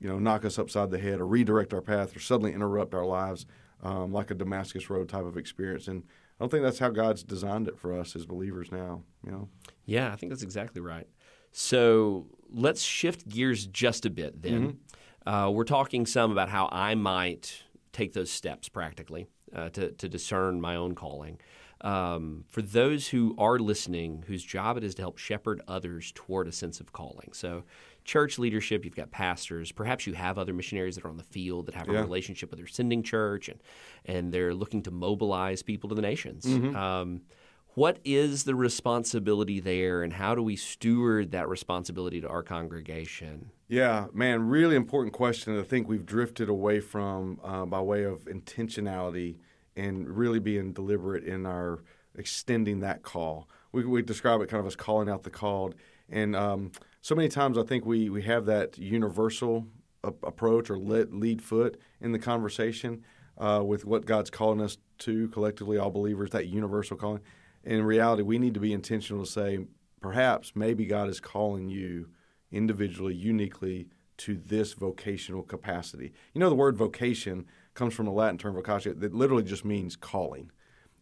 you 0.00 0.08
know, 0.08 0.18
knock 0.18 0.44
us 0.44 0.58
upside 0.58 0.90
the 0.90 0.98
head 0.98 1.20
or 1.20 1.26
redirect 1.26 1.72
our 1.72 1.80
path 1.80 2.14
or 2.14 2.20
suddenly 2.20 2.52
interrupt 2.52 2.94
our 2.94 3.06
lives, 3.06 3.46
um, 3.82 4.12
like 4.12 4.30
a 4.30 4.34
Damascus 4.34 4.90
Road 4.90 5.08
type 5.08 5.24
of 5.24 5.36
experience. 5.36 5.88
And 5.88 6.02
I 6.38 6.44
don't 6.44 6.50
think 6.50 6.62
that's 6.62 6.78
how 6.78 6.90
God's 6.90 7.22
designed 7.22 7.68
it 7.68 7.78
for 7.78 7.98
us 7.98 8.16
as 8.16 8.26
believers 8.26 8.72
now. 8.72 9.02
You 9.24 9.32
know. 9.32 9.48
Yeah, 9.86 10.12
I 10.12 10.16
think 10.16 10.30
that's 10.30 10.42
exactly 10.42 10.80
right. 10.80 11.06
So 11.52 12.26
let's 12.50 12.82
shift 12.82 13.28
gears 13.28 13.66
just 13.66 14.06
a 14.06 14.10
bit 14.10 14.42
then. 14.42 14.78
Uh, 15.26 15.50
we're 15.52 15.64
talking 15.64 16.06
some 16.06 16.32
about 16.32 16.48
how 16.48 16.68
I 16.72 16.94
might 16.94 17.62
take 17.92 18.12
those 18.12 18.30
steps 18.30 18.68
practically 18.68 19.26
uh, 19.54 19.68
to, 19.70 19.92
to 19.92 20.08
discern 20.08 20.60
my 20.60 20.76
own 20.76 20.94
calling. 20.94 21.38
Um, 21.82 22.44
for 22.48 22.62
those 22.62 23.08
who 23.08 23.34
are 23.38 23.58
listening, 23.58 24.24
whose 24.28 24.44
job 24.44 24.76
it 24.76 24.84
is 24.84 24.94
to 24.96 25.02
help 25.02 25.18
shepherd 25.18 25.60
others 25.66 26.12
toward 26.14 26.46
a 26.46 26.52
sense 26.52 26.78
of 26.78 26.92
calling. 26.92 27.30
So, 27.32 27.64
church 28.04 28.38
leadership, 28.38 28.84
you've 28.84 28.94
got 28.94 29.10
pastors, 29.10 29.72
perhaps 29.72 30.06
you 30.06 30.12
have 30.12 30.38
other 30.38 30.52
missionaries 30.52 30.94
that 30.94 31.04
are 31.04 31.08
on 31.08 31.16
the 31.16 31.24
field 31.24 31.66
that 31.66 31.74
have 31.74 31.88
a 31.88 31.92
relationship 32.02 32.50
with 32.50 32.58
their 32.58 32.68
sending 32.68 33.02
church 33.02 33.48
and, 33.48 33.60
and 34.04 34.32
they're 34.32 34.54
looking 34.54 34.82
to 34.84 34.90
mobilize 34.92 35.62
people 35.62 35.88
to 35.88 35.94
the 35.96 36.02
nations. 36.02 36.46
Um, 36.76 37.22
what 37.74 37.98
is 38.04 38.44
the 38.44 38.54
responsibility 38.54 39.60
there, 39.60 40.02
and 40.02 40.12
how 40.12 40.34
do 40.34 40.42
we 40.42 40.56
steward 40.56 41.30
that 41.32 41.48
responsibility 41.48 42.20
to 42.20 42.28
our 42.28 42.42
congregation? 42.42 43.50
Yeah, 43.68 44.06
man, 44.12 44.48
really 44.48 44.76
important 44.76 45.14
question. 45.14 45.58
I 45.58 45.62
think 45.62 45.88
we've 45.88 46.04
drifted 46.04 46.48
away 46.48 46.80
from 46.80 47.40
uh, 47.42 47.64
by 47.64 47.80
way 47.80 48.04
of 48.04 48.26
intentionality 48.26 49.36
and 49.76 50.08
really 50.08 50.38
being 50.38 50.72
deliberate 50.72 51.24
in 51.24 51.46
our 51.46 51.82
extending 52.14 52.80
that 52.80 53.02
call. 53.02 53.48
We, 53.72 53.86
we 53.86 54.02
describe 54.02 54.42
it 54.42 54.50
kind 54.50 54.60
of 54.60 54.66
as 54.66 54.76
calling 54.76 55.08
out 55.08 55.22
the 55.22 55.30
called. 55.30 55.74
And 56.10 56.36
um, 56.36 56.72
so 57.00 57.14
many 57.14 57.30
times 57.30 57.56
I 57.56 57.62
think 57.62 57.86
we, 57.86 58.10
we 58.10 58.22
have 58.22 58.44
that 58.46 58.76
universal 58.76 59.66
a- 60.04 60.12
approach 60.22 60.68
or 60.68 60.76
lead, 60.76 61.14
lead 61.14 61.40
foot 61.40 61.80
in 62.02 62.12
the 62.12 62.18
conversation 62.18 63.02
uh, 63.38 63.62
with 63.64 63.86
what 63.86 64.04
God's 64.04 64.28
calling 64.28 64.60
us 64.60 64.76
to 64.98 65.28
collectively, 65.28 65.78
all 65.78 65.90
believers, 65.90 66.30
that 66.30 66.48
universal 66.48 66.98
calling. 66.98 67.22
In 67.64 67.82
reality, 67.84 68.22
we 68.22 68.38
need 68.38 68.54
to 68.54 68.60
be 68.60 68.72
intentional 68.72 69.24
to 69.24 69.30
say, 69.30 69.60
perhaps, 70.00 70.52
maybe 70.54 70.84
God 70.84 71.08
is 71.08 71.20
calling 71.20 71.68
you 71.68 72.08
individually, 72.50 73.14
uniquely 73.14 73.88
to 74.18 74.36
this 74.36 74.74
vocational 74.74 75.42
capacity. 75.42 76.12
You 76.34 76.40
know, 76.40 76.48
the 76.48 76.54
word 76.54 76.76
vocation 76.76 77.46
comes 77.74 77.94
from 77.94 78.06
a 78.06 78.12
Latin 78.12 78.38
term 78.38 78.54
vocatio 78.54 78.98
that 79.00 79.14
literally 79.14 79.42
just 79.42 79.64
means 79.64 79.96
calling. 79.96 80.50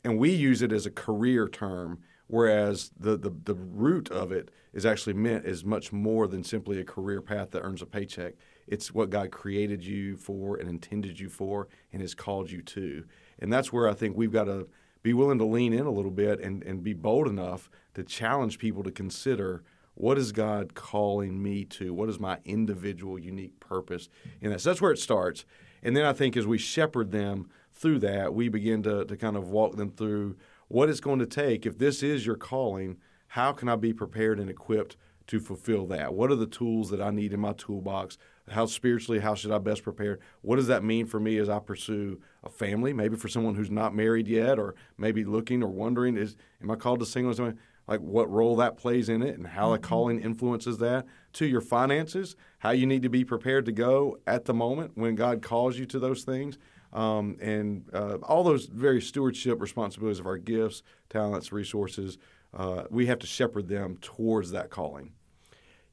And 0.05 0.19
we 0.19 0.31
use 0.31 0.63
it 0.63 0.73
as 0.73 0.87
a 0.87 0.91
career 0.91 1.49
term, 1.49 2.01
whereas 2.27 2.91
the, 2.99 3.17
the, 3.17 3.31
the 3.45 3.55
root 3.55 4.11
of 4.11 4.33
it 4.33 4.51
is 4.73 4.87
actually 4.87 5.15
meant 5.15 5.45
as 5.45 5.65
much 5.65 5.93
more 5.93 6.27
than 6.27 6.45
simply 6.45 6.81
a 6.81 6.85
career 6.85 7.21
path 7.21 7.51
that 7.51 7.63
earns 7.63 7.83
a 7.83 7.87
paycheck. 7.87 8.35
It's 8.67 8.95
what 8.95 9.11
God 9.11 9.31
created 9.31 9.85
you 9.85 10.17
for 10.17 10.57
and 10.57 10.69
intended 10.69 11.19
you 11.19 11.29
for 11.29 11.69
and 11.93 12.01
has 12.01 12.15
called 12.15 12.51
you 12.51 12.63
to. 12.63 13.05
And 13.41 13.53
that's 13.53 13.73
where 13.73 13.89
I 13.89 13.95
think 13.95 14.17
we've 14.17 14.33
got 14.33 14.45
to 14.45 14.69
be 15.03 15.13
willing 15.13 15.39
to 15.39 15.45
lean 15.45 15.73
in 15.73 15.87
a 15.87 15.91
little 15.91 16.11
bit 16.11 16.41
and, 16.41 16.63
and 16.63 16.83
be 16.83 16.93
bold 16.93 17.27
enough 17.27 17.71
to 17.95 18.03
challenge 18.03 18.59
people 18.59 18.83
to 18.83 18.91
consider 18.91 19.63
what 19.95 20.19
is 20.19 20.33
God 20.33 20.75
calling 20.75 21.43
me 21.43 21.65
to? 21.67 21.93
What 21.93 22.09
is 22.09 22.19
my 22.19 22.39
individual 22.45 23.19
unique 23.19 23.61
purpose 23.61 24.09
in 24.41 24.51
that? 24.51 24.61
So 24.61 24.71
that's 24.71 24.81
where 24.81 24.93
it 24.93 24.99
starts. 24.99 25.45
And 25.83 25.97
then 25.97 26.05
I 26.05 26.13
think 26.13 26.37
as 26.37 26.47
we 26.47 26.59
shepherd 26.59 27.11
them 27.11 27.51
through 27.73 27.99
that, 28.01 28.35
we 28.35 28.49
begin 28.49 28.83
to, 28.85 29.05
to 29.05 29.17
kind 29.17 29.37
of 29.37 29.49
walk 29.49 29.77
them 29.77 29.91
through 29.91 30.37
what 30.69 30.89
it's 30.89 31.01
going 31.01 31.19
to 31.19 31.27
take. 31.27 31.67
If 31.67 31.79
this 31.79 32.03
is 32.03 32.25
your 32.25 32.37
calling, 32.37 32.99
how 33.29 33.53
can 33.53 33.69
I 33.69 33.77
be 33.77 33.93
prepared 33.93 34.39
and 34.39 34.49
equipped 34.49 34.97
to 35.27 35.41
fulfill 35.41 35.87
that? 35.87 36.15
What 36.15 36.31
are 36.31 36.37
the 36.37 36.47
tools 36.47 36.91
that 36.91 37.01
I 37.01 37.11
need 37.11 37.33
in 37.33 37.41
my 37.41 37.53
toolbox? 37.53 38.19
How 38.51 38.67
spiritually, 38.67 39.21
how 39.21 39.35
should 39.35 39.53
I 39.53 39.59
best 39.59 39.83
prepare? 39.83 40.19
What 40.43 40.57
does 40.57 40.67
that 40.67 40.83
mean 40.83 41.07
for 41.07 41.21
me 41.21 41.39
as 41.39 41.49
I 41.49 41.61
pursue 41.61 42.21
a 42.43 42.51
family? 42.51 42.93
Maybe 42.93 43.17
for 43.17 43.29
someone 43.29 43.55
who's 43.55 43.71
not 43.71 43.95
married 43.95 44.27
yet, 44.27 44.59
or 44.59 44.75
maybe 44.99 45.25
looking 45.25 45.63
or 45.63 45.69
wondering, 45.69 46.17
is 46.17 46.37
am 46.63 46.71
I 46.71 46.77
called 46.77 47.01
to 47.01 47.07
single? 47.07 47.33
Something 47.33 47.59
like 47.87 48.01
what 48.01 48.31
role 48.31 48.57
that 48.57 48.77
plays 48.77 49.09
in 49.09 49.23
it, 49.23 49.37
and 49.37 49.47
how 49.47 49.73
the 49.73 49.79
calling 49.79 50.21
influences 50.21 50.79
that. 50.79 51.07
To 51.35 51.47
your 51.47 51.61
finances, 51.61 52.37
how 52.59 52.71
you 52.71 52.87
need 52.87 53.03
to 53.03 53.09
be 53.09 53.25
prepared 53.25 53.67
to 53.67 53.73
go 53.73 54.19
at 54.27 54.45
the 54.45 54.55
moment 54.55 54.93
when 54.95 55.15
God 55.17 55.43
calls 55.43 55.79
you 55.79 55.87
to 55.87 55.99
those 55.99 56.23
things, 56.23 56.59
um, 56.93 57.37
and 57.41 57.85
uh, 57.93 58.19
all 58.23 58.45
those 58.45 58.67
very 58.67 59.01
stewardship 59.01 59.61
responsibilities 59.61 60.21
of 60.21 60.27
our 60.27 60.39
gifts, 60.39 60.83
talents, 61.09 61.53
resources. 61.53 62.19
Uh, 62.53 62.85
we 62.91 63.07
have 63.07 63.19
to 63.21 63.27
shepherd 63.27 63.69
them 63.69 63.97
towards 64.01 64.51
that 64.51 64.71
calling. 64.71 65.13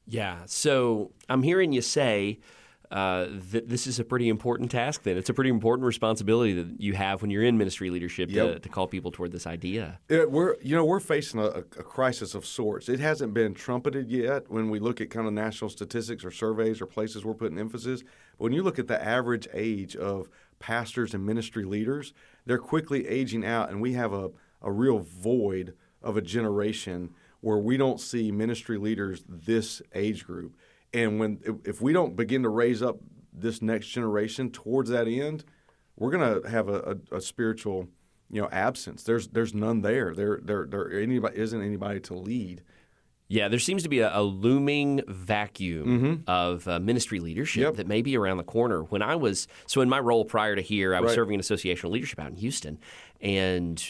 Yeah. 0.08 0.42
So 0.46 1.12
I'm 1.28 1.42
hearing 1.42 1.72
you 1.72 1.82
say 1.82 2.38
uh, 2.90 3.26
that 3.50 3.68
this 3.68 3.86
is 3.86 4.00
a 4.00 4.04
pretty 4.04 4.28
important 4.28 4.70
task. 4.70 5.02
Then 5.02 5.18
it's 5.18 5.28
a 5.28 5.34
pretty 5.34 5.50
important 5.50 5.86
responsibility 5.86 6.54
that 6.54 6.80
you 6.80 6.94
have 6.94 7.20
when 7.20 7.30
you're 7.30 7.42
in 7.42 7.58
ministry 7.58 7.90
leadership 7.90 8.30
to, 8.30 8.58
to 8.58 8.68
call 8.70 8.86
people 8.86 9.10
toward 9.10 9.30
this 9.30 9.46
idea. 9.46 10.00
It, 10.08 10.30
we're 10.30 10.56
you 10.62 10.74
know 10.74 10.84
we're 10.84 11.00
facing 11.00 11.40
a, 11.40 11.48
a 11.48 11.62
crisis 11.62 12.34
of 12.34 12.46
sorts. 12.46 12.88
It 12.88 13.00
hasn't 13.00 13.34
been 13.34 13.52
trumpeted 13.52 14.10
yet 14.10 14.50
when 14.50 14.70
we 14.70 14.78
look 14.78 15.00
at 15.02 15.10
kind 15.10 15.26
of 15.26 15.34
national 15.34 15.68
statistics 15.68 16.24
or 16.24 16.30
surveys 16.30 16.80
or 16.80 16.86
places 16.86 17.24
we're 17.24 17.34
putting 17.34 17.58
emphasis. 17.58 18.02
But 18.02 18.44
when 18.44 18.52
you 18.52 18.62
look 18.62 18.78
at 18.78 18.88
the 18.88 19.02
average 19.02 19.46
age 19.52 19.94
of 19.94 20.30
pastors 20.58 21.12
and 21.12 21.26
ministry 21.26 21.64
leaders, 21.64 22.14
they're 22.46 22.58
quickly 22.58 23.06
aging 23.06 23.44
out, 23.44 23.68
and 23.68 23.82
we 23.82 23.92
have 23.92 24.14
a, 24.14 24.30
a 24.62 24.72
real 24.72 24.98
void 24.98 25.74
of 26.02 26.16
a 26.16 26.22
generation 26.22 27.10
where 27.40 27.58
we 27.58 27.76
don't 27.76 28.00
see 28.00 28.30
ministry 28.32 28.78
leaders 28.78 29.22
this 29.28 29.80
age 29.94 30.26
group. 30.26 30.56
And 30.92 31.20
when 31.20 31.40
if, 31.64 31.80
we 31.80 31.92
don't 31.92 32.16
begin 32.16 32.42
to 32.42 32.48
raise 32.48 32.82
up 32.82 32.98
this 33.32 33.60
next 33.62 33.88
generation 33.88 34.50
towards 34.50 34.90
that 34.90 35.06
end, 35.06 35.44
we're 35.96 36.10
going 36.10 36.42
to 36.42 36.48
have 36.48 36.68
a, 36.68 36.96
a, 37.12 37.16
a 37.16 37.20
spiritual 37.20 37.88
you 38.30 38.40
know 38.42 38.48
absence. 38.50 39.02
There's 39.04 39.28
there's 39.28 39.54
none 39.54 39.82
there. 39.82 40.14
There 40.14 40.40
there 40.42 40.66
there 40.66 40.90
anybody 40.90 41.38
isn't 41.38 41.62
anybody 41.62 42.00
to 42.00 42.14
lead. 42.14 42.62
Yeah, 43.30 43.48
there 43.48 43.58
seems 43.58 43.82
to 43.82 43.90
be 43.90 43.98
a, 44.00 44.10
a 44.16 44.22
looming 44.22 45.02
vacuum 45.06 46.24
of 46.26 46.66
uh, 46.66 46.80
ministry 46.80 47.20
leadership 47.20 47.60
Yep. 47.62 47.74
that 47.74 47.86
may 47.86 48.00
be 48.00 48.16
around 48.16 48.38
the 48.38 48.42
corner. 48.42 48.82
When 48.84 49.02
I 49.02 49.16
was 49.16 49.46
so 49.66 49.82
in 49.82 49.88
my 49.90 50.00
role 50.00 50.24
prior 50.24 50.56
to 50.56 50.62
here, 50.62 50.94
I 50.94 51.00
was 51.00 51.10
Right. 51.10 51.14
serving 51.16 51.34
in 51.34 51.40
associational 51.40 51.90
leadership 51.90 52.18
out 52.18 52.30
in 52.30 52.36
Houston, 52.36 52.78
and 53.20 53.82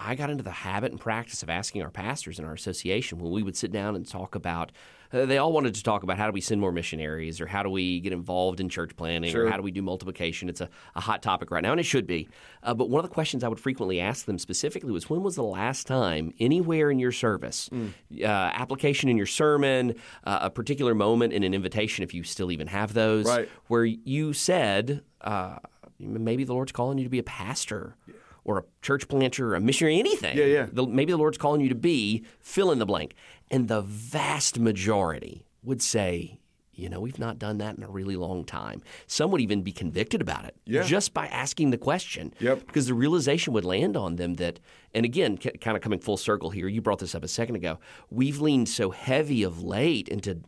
I 0.00 0.14
got 0.14 0.30
into 0.30 0.44
the 0.44 0.50
habit 0.52 0.92
and 0.92 1.00
practice 1.00 1.42
of 1.42 1.50
asking 1.50 1.82
our 1.82 1.90
pastors 1.90 2.38
in 2.38 2.44
our 2.44 2.54
association 2.54 3.18
when 3.18 3.32
we 3.32 3.42
would 3.42 3.56
sit 3.56 3.72
down 3.72 3.96
and 3.96 4.06
talk 4.06 4.34
about. 4.36 4.70
Uh, 5.12 5.24
they 5.26 5.38
all 5.38 5.52
wanted 5.52 5.74
to 5.74 5.82
talk 5.82 6.02
about 6.02 6.18
how 6.18 6.26
do 6.26 6.32
we 6.32 6.40
send 6.40 6.60
more 6.60 6.70
missionaries, 6.70 7.40
or 7.40 7.46
how 7.46 7.62
do 7.62 7.70
we 7.70 7.98
get 7.98 8.12
involved 8.12 8.60
in 8.60 8.68
church 8.68 8.94
planting, 8.96 9.34
or 9.34 9.48
how 9.48 9.56
do 9.56 9.62
we 9.62 9.70
do 9.70 9.80
multiplication. 9.82 10.48
It's 10.48 10.60
a, 10.60 10.68
a 10.94 11.00
hot 11.00 11.22
topic 11.22 11.50
right 11.50 11.62
now, 11.62 11.72
and 11.72 11.80
it 11.80 11.84
should 11.84 12.06
be. 12.06 12.28
Uh, 12.62 12.74
but 12.74 12.90
one 12.90 13.02
of 13.02 13.08
the 13.10 13.14
questions 13.14 13.42
I 13.42 13.48
would 13.48 13.58
frequently 13.58 14.00
ask 14.00 14.26
them 14.26 14.38
specifically 14.38 14.92
was, 14.92 15.08
"When 15.08 15.22
was 15.22 15.34
the 15.34 15.42
last 15.42 15.86
time 15.86 16.32
anywhere 16.38 16.90
in 16.90 16.98
your 16.98 17.12
service, 17.12 17.68
Mm. 17.70 17.92
uh, 18.22 18.26
application 18.26 19.08
in 19.08 19.16
your 19.16 19.26
sermon, 19.26 19.94
uh, 20.24 20.40
a 20.42 20.50
particular 20.50 20.94
moment 20.94 21.32
in 21.32 21.42
an 21.42 21.54
invitation, 21.54 22.04
if 22.04 22.12
you 22.14 22.22
still 22.22 22.52
even 22.52 22.66
have 22.68 22.92
those, 22.92 23.26
Right. 23.26 23.48
where 23.66 23.84
you 23.86 24.32
said 24.34 25.02
uh, 25.22 25.56
maybe 25.98 26.44
the 26.44 26.52
Lord's 26.52 26.70
calling 26.70 26.98
you 26.98 27.04
to 27.04 27.10
be 27.10 27.18
a 27.18 27.22
pastor?" 27.24 27.96
Or 28.44 28.58
a 28.58 28.64
church 28.82 29.08
planter, 29.08 29.52
or 29.52 29.54
a 29.56 29.60
missionary, 29.60 29.98
anything. 29.98 30.36
Yeah, 30.36 30.44
yeah. 30.46 30.66
The, 30.72 30.86
maybe 30.86 31.12
the 31.12 31.18
Lord's 31.18 31.36
calling 31.38 31.60
you 31.60 31.68
to 31.68 31.74
be 31.74 32.24
fill 32.40 32.70
in 32.72 32.78
the 32.78 32.86
blank. 32.86 33.14
And 33.50 33.68
the 33.68 33.82
vast 33.82 34.58
majority 34.58 35.44
would 35.62 35.82
say, 35.82 36.40
you 36.72 36.88
know, 36.88 37.00
we've 37.00 37.18
not 37.18 37.38
done 37.38 37.58
that 37.58 37.76
in 37.76 37.82
a 37.82 37.88
really 37.88 38.16
long 38.16 38.44
time. 38.44 38.80
Some 39.06 39.30
would 39.32 39.40
even 39.40 39.62
be 39.62 39.72
convicted 39.72 40.20
about 40.22 40.44
it 40.44 40.54
Yeah. 40.64 40.82
just 40.84 41.12
by 41.12 41.26
asking 41.26 41.70
the 41.70 41.76
question. 41.78 42.32
Yep. 42.40 42.66
Because 42.66 42.86
the 42.86 42.94
realization 42.94 43.52
would 43.52 43.64
land 43.64 43.96
on 43.96 44.16
them 44.16 44.34
that, 44.34 44.60
and 44.94 45.04
again, 45.04 45.36
k- 45.36 45.50
kind 45.60 45.76
of 45.76 45.82
coming 45.82 45.98
full 45.98 46.16
circle 46.16 46.50
here, 46.50 46.68
you 46.68 46.80
brought 46.80 47.00
this 47.00 47.14
up 47.14 47.24
a 47.24 47.28
second 47.28 47.56
ago. 47.56 47.78
We've 48.10 48.40
leaned 48.40 48.68
so 48.68 48.90
heavy 48.92 49.42
of 49.42 49.62
late 49.62 50.08
into 50.08 50.40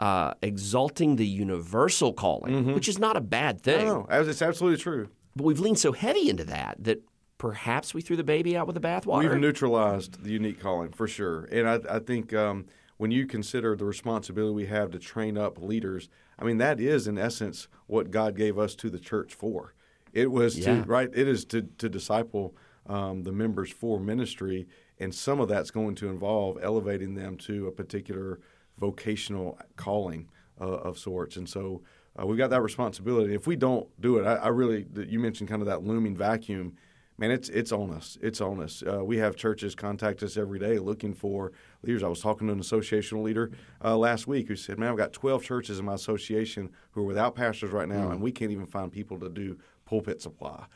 uh, 0.00 0.32
exalting 0.42 1.16
the 1.16 1.26
universal 1.26 2.12
calling, 2.12 2.74
which 2.74 2.88
is 2.88 2.98
not 2.98 3.16
a 3.16 3.20
bad 3.20 3.60
thing. 3.60 3.80
Mm-hmm. 3.86 4.10
No, 4.10 4.22
no, 4.22 4.28
it's 4.30 4.42
absolutely 4.42 4.80
true. 4.80 5.08
But 5.36 5.44
we've 5.44 5.60
leaned 5.60 5.78
so 5.78 5.92
heavy 5.92 6.30
into 6.30 6.44
that 6.44 6.76
that 6.84 7.02
perhaps 7.38 7.92
we 7.94 8.00
threw 8.00 8.16
the 8.16 8.24
baby 8.24 8.56
out 8.56 8.66
with 8.66 8.74
the 8.74 8.80
bathwater. 8.80 9.28
We've 9.30 9.38
neutralized 9.40 10.22
the 10.22 10.30
unique 10.30 10.60
calling 10.60 10.92
for 10.92 11.06
sure, 11.06 11.44
and 11.52 11.68
I, 11.68 11.96
I 11.96 11.98
think 11.98 12.32
um, 12.32 12.66
when 12.96 13.10
you 13.10 13.26
consider 13.26 13.76
the 13.76 13.84
responsibility 13.84 14.54
we 14.54 14.66
have 14.66 14.90
to 14.92 14.98
train 14.98 15.36
up 15.36 15.60
leaders, 15.60 16.08
I 16.38 16.44
mean 16.44 16.58
that 16.58 16.80
is 16.80 17.06
in 17.06 17.18
essence 17.18 17.68
what 17.86 18.10
God 18.10 18.36
gave 18.36 18.58
us 18.58 18.74
to 18.76 18.90
the 18.90 18.98
church 18.98 19.34
for. 19.34 19.74
It 20.12 20.30
was 20.30 20.58
Yeah. 20.58 20.82
to 20.82 20.88
right. 20.88 21.10
It 21.12 21.28
is 21.28 21.44
to 21.46 21.62
to 21.62 21.88
disciple 21.88 22.54
um, 22.86 23.24
the 23.24 23.32
members 23.32 23.70
for 23.70 24.00
ministry, 24.00 24.66
and 24.98 25.14
some 25.14 25.40
of 25.40 25.48
that's 25.48 25.70
going 25.70 25.94
to 25.96 26.08
involve 26.08 26.58
elevating 26.62 27.14
them 27.14 27.36
to 27.38 27.66
a 27.66 27.72
particular 27.72 28.40
vocational 28.78 29.58
calling 29.76 30.28
uh, 30.60 30.64
of 30.64 30.98
sorts, 30.98 31.36
and 31.36 31.48
so. 31.48 31.82
Uh, 32.18 32.24
we've 32.24 32.38
got 32.38 32.48
that 32.48 32.62
responsibility. 32.62 33.34
If 33.34 33.46
we 33.46 33.56
don't 33.56 33.86
do 34.00 34.16
it, 34.16 34.24
I, 34.24 34.36
I 34.36 34.48
really, 34.48 34.86
you 35.06 35.18
mentioned 35.20 35.50
kind 35.50 35.60
of 35.60 35.66
that 35.68 35.84
looming 35.84 36.16
vacuum 36.16 36.72
man, 37.18 37.30
it's 37.30 37.48
it's 37.48 37.72
on 37.72 37.90
us. 37.92 38.18
It's 38.20 38.40
on 38.40 38.62
us. 38.62 38.82
Uh, 38.86 39.04
we 39.04 39.18
have 39.18 39.36
churches 39.36 39.74
contact 39.74 40.22
us 40.22 40.36
every 40.36 40.58
day 40.58 40.78
looking 40.78 41.14
for 41.14 41.52
leaders. 41.82 42.02
I 42.02 42.08
was 42.08 42.20
talking 42.20 42.46
to 42.48 42.52
an 42.52 42.60
associational 42.60 43.22
leader 43.22 43.50
uh, 43.84 43.96
last 43.96 44.26
week 44.26 44.48
who 44.48 44.56
said, 44.56 44.78
"Man, 44.78 44.90
I've 44.90 44.96
got 44.96 45.12
12 45.12 45.42
churches 45.42 45.78
in 45.78 45.84
my 45.84 45.94
association 45.94 46.70
who 46.92 47.02
are 47.02 47.04
without 47.06 47.34
pastors 47.34 47.70
right 47.70 47.88
now, 47.88 48.10
and 48.10 48.20
we 48.20 48.32
can't 48.32 48.50
even 48.52 48.66
find 48.66 48.90
people 48.92 49.18
to 49.20 49.28
do 49.28 49.58
pulpit 49.84 50.20
supply. 50.20 50.66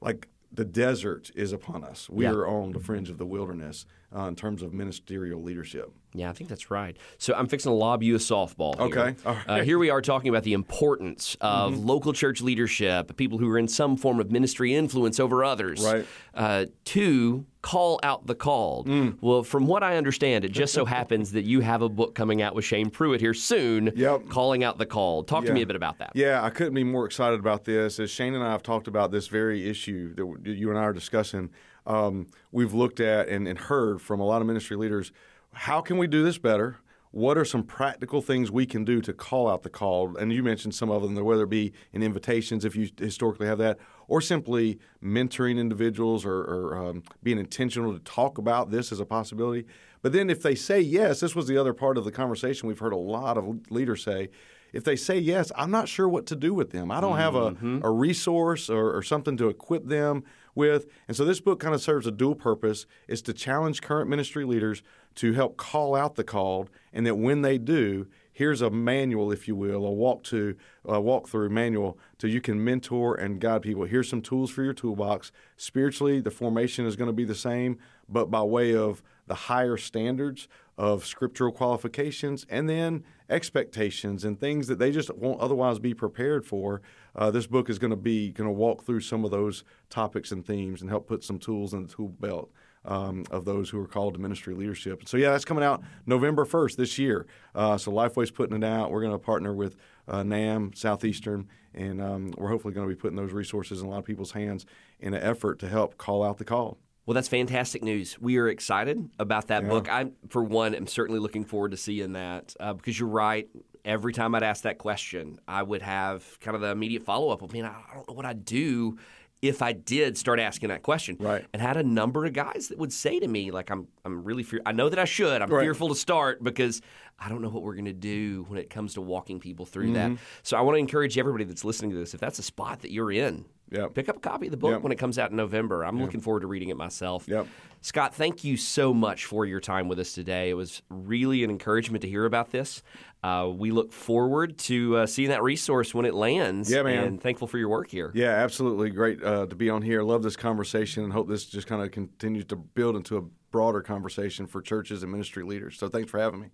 Like 0.00 0.28
the 0.52 0.64
desert 0.64 1.30
is 1.34 1.52
upon 1.52 1.84
us. 1.84 2.08
We 2.08 2.24
Yeah. 2.24 2.32
are 2.32 2.46
on 2.46 2.72
the 2.72 2.80
fringe 2.80 3.10
of 3.10 3.18
the 3.18 3.26
wilderness 3.26 3.84
uh, 4.14 4.22
in 4.22 4.36
terms 4.36 4.62
of 4.62 4.72
ministerial 4.72 5.42
leadership." 5.42 5.90
Yeah, 6.14 6.30
I 6.30 6.32
think 6.32 6.48
that's 6.48 6.70
right. 6.70 6.96
So 7.18 7.34
I'm 7.34 7.46
fixing 7.46 7.68
to 7.70 7.74
lob 7.74 8.02
you 8.02 8.14
a 8.14 8.18
softball. 8.18 8.74
Here. 8.76 8.86
Okay, 8.86 9.14
all 9.26 9.36
Uh, 9.46 9.62
here 9.62 9.78
we 9.78 9.90
are 9.90 10.00
talking 10.00 10.30
about 10.30 10.42
the 10.42 10.54
importance 10.54 11.36
of 11.42 11.74
Mm-hmm. 11.74 11.86
local 11.86 12.12
church 12.14 12.40
leadership, 12.40 13.14
people 13.18 13.36
who 13.38 13.48
are 13.50 13.58
in 13.58 13.68
some 13.68 13.96
form 13.98 14.18
of 14.18 14.30
ministry 14.30 14.74
influence 14.74 15.20
over 15.20 15.44
others. 15.44 15.84
Right. 15.84 16.06
Uh, 16.34 16.66
to 16.86 17.44
call 17.60 18.00
out 18.02 18.26
the 18.26 18.34
called. 18.34 18.86
Mm. 18.88 19.18
Well, 19.20 19.42
from 19.42 19.66
what 19.66 19.82
I 19.82 19.96
understand, 19.96 20.44
it 20.46 20.52
just 20.52 20.72
so 20.72 20.84
happens 20.98 21.32
that 21.32 21.42
you 21.44 21.60
have 21.60 21.82
a 21.82 21.88
book 21.90 22.14
coming 22.14 22.40
out 22.40 22.54
with 22.54 22.64
Shane 22.64 22.88
Pruitt 22.88 23.20
here 23.20 23.34
soon, 23.34 23.92
Yep. 23.94 24.28
calling 24.30 24.64
out 24.64 24.78
the 24.78 24.86
called. 24.86 25.28
Talk 25.28 25.44
to 25.44 25.52
me 25.52 25.60
a 25.62 25.66
bit 25.66 25.76
about 25.76 25.98
that. 25.98 26.12
Yeah, 26.14 26.42
I 26.42 26.48
couldn't 26.50 26.74
be 26.74 26.84
more 26.84 27.04
excited 27.04 27.38
about 27.38 27.64
this. 27.64 28.00
As 28.00 28.10
Shane 28.10 28.34
and 28.34 28.42
I 28.42 28.52
have 28.52 28.62
talked 28.62 28.88
about 28.88 29.10
this 29.10 29.26
very 29.28 29.68
issue 29.68 30.14
that 30.14 30.50
you 30.50 30.70
and 30.70 30.78
I 30.78 30.82
are 30.84 30.92
discussing, 30.94 31.50
um, 31.88 32.28
we've 32.52 32.74
looked 32.74 33.00
at 33.00 33.28
and, 33.28 33.48
and 33.48 33.58
heard 33.58 34.00
from 34.00 34.20
a 34.20 34.24
lot 34.24 34.40
of 34.40 34.46
ministry 34.46 34.76
leaders 34.76 35.10
how 35.52 35.80
can 35.80 35.98
we 35.98 36.06
do 36.06 36.22
this 36.22 36.38
better? 36.38 36.78
What 37.10 37.38
are 37.38 37.44
some 37.44 37.62
practical 37.62 38.20
things 38.20 38.50
we 38.50 38.66
can 38.66 38.84
do 38.84 39.00
to 39.00 39.12
call 39.14 39.48
out 39.48 39.62
the 39.62 39.70
called? 39.70 40.18
And 40.18 40.30
you 40.32 40.42
mentioned 40.42 40.74
some 40.74 40.90
of 40.90 41.02
them, 41.02 41.16
whether 41.24 41.44
it 41.44 41.50
be 41.50 41.72
in 41.92 42.02
invitations, 42.02 42.64
if 42.64 42.76
you 42.76 42.90
historically 42.98 43.46
have 43.46 43.58
that, 43.58 43.78
or 44.08 44.20
simply 44.20 44.78
mentoring 45.02 45.58
individuals 45.58 46.26
or, 46.26 46.42
or 46.42 46.76
um, 46.76 47.02
being 47.22 47.38
intentional 47.38 47.92
to 47.92 47.98
talk 48.00 48.36
about 48.36 48.70
this 48.70 48.92
as 48.92 49.00
a 49.00 49.06
possibility. 49.06 49.66
But 50.02 50.12
then 50.12 50.28
if 50.28 50.42
they 50.42 50.54
say 50.54 50.80
yes, 50.80 51.20
this 51.20 51.34
was 51.34 51.48
the 51.48 51.56
other 51.56 51.72
part 51.72 51.96
of 51.96 52.04
the 52.04 52.12
conversation 52.12 52.68
we've 52.68 52.78
heard 52.78 52.92
a 52.92 52.96
lot 52.96 53.38
of 53.38 53.70
leaders 53.70 54.04
say, 54.04 54.28
if 54.72 54.84
they 54.84 54.96
say 54.96 55.18
yes, 55.18 55.50
I'm 55.56 55.70
not 55.70 55.88
sure 55.88 56.08
what 56.08 56.26
to 56.26 56.36
do 56.36 56.52
with 56.52 56.70
them. 56.70 56.90
I 56.90 57.00
don't 57.00 57.16
have 57.16 57.34
a, 57.34 57.56
a 57.82 57.90
resource 57.90 58.68
or, 58.68 58.94
or 58.94 59.02
something 59.02 59.36
to 59.38 59.48
equip 59.48 59.86
them 59.86 60.24
with. 60.58 60.86
And 61.06 61.16
so 61.16 61.24
this 61.24 61.40
book 61.40 61.60
kind 61.60 61.74
of 61.74 61.80
serves 61.80 62.06
a 62.06 62.10
dual 62.10 62.34
purpose 62.34 62.84
is 63.06 63.22
to 63.22 63.32
challenge 63.32 63.80
current 63.80 64.10
ministry 64.10 64.44
leaders 64.44 64.82
to 65.14 65.32
help 65.32 65.56
call 65.56 65.94
out 65.94 66.16
the 66.16 66.24
called, 66.24 66.68
and 66.92 67.06
that 67.06 67.16
when 67.16 67.42
they 67.42 67.56
do, 67.58 68.06
here's 68.30 68.60
a 68.60 68.70
manual, 68.70 69.32
if 69.32 69.48
you 69.48 69.56
will, 69.56 69.84
a 69.86 69.90
walk 69.90 70.22
to 70.24 70.54
a 70.84 71.00
walk 71.00 71.28
through 71.28 71.48
manual 71.48 71.98
so 72.20 72.26
you 72.26 72.40
can 72.40 72.62
mentor 72.62 73.14
and 73.14 73.40
guide 73.40 73.62
people. 73.62 73.84
Here's 73.84 74.08
some 74.08 74.22
tools 74.22 74.50
for 74.50 74.62
your 74.62 74.74
toolbox. 74.74 75.32
Spiritually, 75.56 76.20
the 76.20 76.30
formation 76.30 76.86
is 76.86 76.94
going 76.94 77.08
to 77.08 77.14
be 77.14 77.24
the 77.24 77.34
same, 77.34 77.78
but 78.08 78.30
by 78.30 78.42
way 78.42 78.76
of 78.76 79.02
the 79.26 79.34
higher 79.34 79.76
standards 79.76 80.48
of 80.76 81.04
scriptural 81.04 81.50
qualifications 81.50 82.46
and 82.48 82.68
then 82.68 83.02
expectations 83.28 84.24
and 84.24 84.38
things 84.38 84.68
that 84.68 84.78
they 84.78 84.92
just 84.92 85.12
won't 85.16 85.40
otherwise 85.40 85.78
be 85.80 85.92
prepared 85.94 86.46
for. 86.46 86.80
Uh, 87.16 87.30
this 87.30 87.46
book 87.46 87.68
is 87.70 87.78
going 87.78 87.90
to 87.90 87.96
be 87.96 88.30
going 88.30 88.48
to 88.48 88.52
walk 88.54 88.84
through 88.84 89.00
some 89.00 89.24
of 89.24 89.30
those 89.30 89.64
topics 89.90 90.32
and 90.32 90.46
themes 90.46 90.80
and 90.80 90.90
help 90.90 91.06
put 91.06 91.24
some 91.24 91.38
tools 91.38 91.72
in 91.74 91.82
the 91.82 91.92
tool 91.92 92.08
belt. 92.08 92.50
Um, 92.84 93.24
of 93.30 93.44
those 93.44 93.68
who 93.68 93.82
are 93.82 93.88
called 93.88 94.14
to 94.14 94.20
ministry 94.20 94.54
leadership. 94.54 95.06
So, 95.06 95.18
yeah, 95.18 95.32
that's 95.32 95.44
coming 95.44 95.64
out 95.64 95.82
November 96.06 96.46
1st 96.46 96.76
this 96.76 96.96
year. 96.96 97.26
Uh, 97.54 97.76
so, 97.76 97.90
Lifeway's 97.90 98.30
putting 98.30 98.56
it 98.56 98.64
out. 98.64 98.90
We're 98.92 99.02
going 99.02 99.12
to 99.12 99.18
partner 99.18 99.52
with 99.52 99.76
uh, 100.06 100.22
NAMB, 100.22 100.78
Southeastern, 100.78 101.48
and 101.74 102.00
um, 102.00 102.32
we're 102.38 102.48
hopefully 102.48 102.72
going 102.72 102.88
to 102.88 102.94
be 102.94 102.98
putting 102.98 103.16
those 103.16 103.32
resources 103.32 103.82
in 103.82 103.86
a 103.86 103.90
lot 103.90 103.98
of 103.98 104.04
people's 104.04 104.30
hands 104.32 104.64
in 105.00 105.12
an 105.12 105.22
effort 105.22 105.58
to 105.58 105.68
help 105.68 105.98
call 105.98 106.22
out 106.22 106.38
the 106.38 106.44
call. 106.44 106.78
Well, 107.08 107.14
that's 107.14 107.28
fantastic 107.28 107.82
news. 107.82 108.20
We 108.20 108.36
are 108.36 108.48
excited 108.48 109.08
about 109.18 109.46
that 109.46 109.66
book. 109.66 109.88
I, 109.88 110.10
for 110.28 110.44
one, 110.44 110.74
am 110.74 110.86
certainly 110.86 111.18
looking 111.18 111.46
forward 111.46 111.70
to 111.70 111.78
seeing 111.78 112.12
that 112.12 112.54
uh, 112.60 112.74
because 112.74 113.00
you're 113.00 113.08
right. 113.08 113.48
Every 113.88 114.12
time 114.12 114.34
I'd 114.34 114.42
ask 114.42 114.64
that 114.64 114.76
question, 114.76 115.40
I 115.48 115.62
would 115.62 115.80
have 115.80 116.38
kind 116.40 116.54
of 116.54 116.60
the 116.60 116.68
immediate 116.68 117.04
follow 117.04 117.30
up 117.30 117.40
of, 117.40 117.54
man, 117.54 117.64
I 117.64 117.94
don't 117.94 118.06
know 118.06 118.14
what 118.14 118.26
I'd 118.26 118.44
do 118.44 118.98
if 119.40 119.62
I 119.62 119.72
did 119.72 120.18
start 120.18 120.40
asking 120.40 120.68
that 120.68 120.82
question. 120.82 121.16
Right. 121.18 121.46
And 121.54 121.62
had 121.62 121.78
a 121.78 121.82
number 121.82 122.26
of 122.26 122.34
guys 122.34 122.68
that 122.68 122.76
would 122.76 122.92
say 122.92 123.18
to 123.18 123.26
me, 123.26 123.50
like, 123.50 123.70
I'm, 123.70 123.88
I'm 124.04 124.24
really 124.24 124.42
fear. 124.42 124.60
I 124.66 124.72
know 124.72 124.90
that 124.90 124.98
I 124.98 125.06
should. 125.06 125.40
I'm 125.40 125.48
Right. 125.48 125.62
fearful 125.62 125.88
to 125.88 125.94
start 125.94 126.44
because 126.44 126.82
I 127.18 127.30
don't 127.30 127.40
know 127.40 127.48
what 127.48 127.62
we're 127.62 127.76
going 127.76 127.86
to 127.86 127.92
do 127.94 128.44
when 128.48 128.58
it 128.58 128.68
comes 128.68 128.94
to 128.94 129.00
walking 129.00 129.40
people 129.40 129.64
through 129.64 129.94
that. 129.94 130.10
Mm-hmm. 130.10 130.22
So 130.42 130.58
I 130.58 130.60
want 130.60 130.74
to 130.74 130.80
encourage 130.80 131.16
everybody 131.16 131.44
that's 131.44 131.64
listening 131.64 131.92
to 131.92 131.96
this, 131.96 132.12
if 132.12 132.20
that's 132.20 132.38
a 132.38 132.42
spot 132.42 132.80
that 132.80 132.90
you're 132.90 133.10
in, 133.10 133.46
Yep. 133.70 133.94
pick 133.94 134.08
up 134.08 134.16
a 134.16 134.20
copy 134.20 134.46
of 134.46 134.50
the 134.50 134.56
book 134.56 134.72
Yep. 134.72 134.82
when 134.82 134.92
it 134.92 134.96
comes 134.96 135.18
out 135.18 135.30
in 135.30 135.36
November. 135.36 135.84
I'm 135.84 136.00
looking 136.00 136.20
forward 136.20 136.40
to 136.40 136.46
reading 136.46 136.68
it 136.70 136.76
myself. 136.76 137.26
Yep. 137.28 137.46
Scott, 137.80 138.14
thank 138.14 138.42
you 138.42 138.56
so 138.56 138.92
much 138.92 139.24
for 139.26 139.46
your 139.46 139.60
time 139.60 139.86
with 139.88 140.00
us 140.00 140.12
today. 140.12 140.50
It 140.50 140.54
was 140.54 140.82
really 140.90 141.44
an 141.44 141.50
encouragement 141.50 142.02
to 142.02 142.08
hear 142.08 142.24
about 142.24 142.50
this. 142.50 142.82
Uh, 143.22 143.50
we 143.54 143.70
look 143.70 143.92
forward 143.92 144.58
to 144.58 144.96
uh, 144.96 145.06
seeing 145.06 145.28
that 145.28 145.42
resource 145.42 145.94
when 145.94 146.04
it 146.04 146.14
lands. 146.14 146.70
Yeah, 146.70 146.82
man. 146.82 147.04
And 147.04 147.20
thankful 147.20 147.46
for 147.46 147.58
your 147.58 147.68
work 147.68 147.88
here. 147.90 148.10
Yeah, 148.14 148.30
absolutely. 148.30 148.90
Great 148.90 149.22
uh, 149.22 149.46
to 149.46 149.54
be 149.54 149.70
on 149.70 149.82
here. 149.82 150.02
Love 150.02 150.22
this 150.22 150.36
conversation 150.36 151.04
and 151.04 151.12
hope 151.12 151.28
this 151.28 151.44
just 151.46 151.66
kind 151.68 151.82
of 151.82 151.90
continues 151.92 152.44
to 152.46 152.56
build 152.56 152.96
into 152.96 153.16
a 153.16 153.22
broader 153.50 153.80
conversation 153.80 154.46
for 154.46 154.60
churches 154.60 155.02
and 155.02 155.12
ministry 155.12 155.44
leaders. 155.44 155.78
So 155.78 155.88
thanks 155.88 156.10
for 156.10 156.18
having 156.18 156.40
me. 156.40 156.48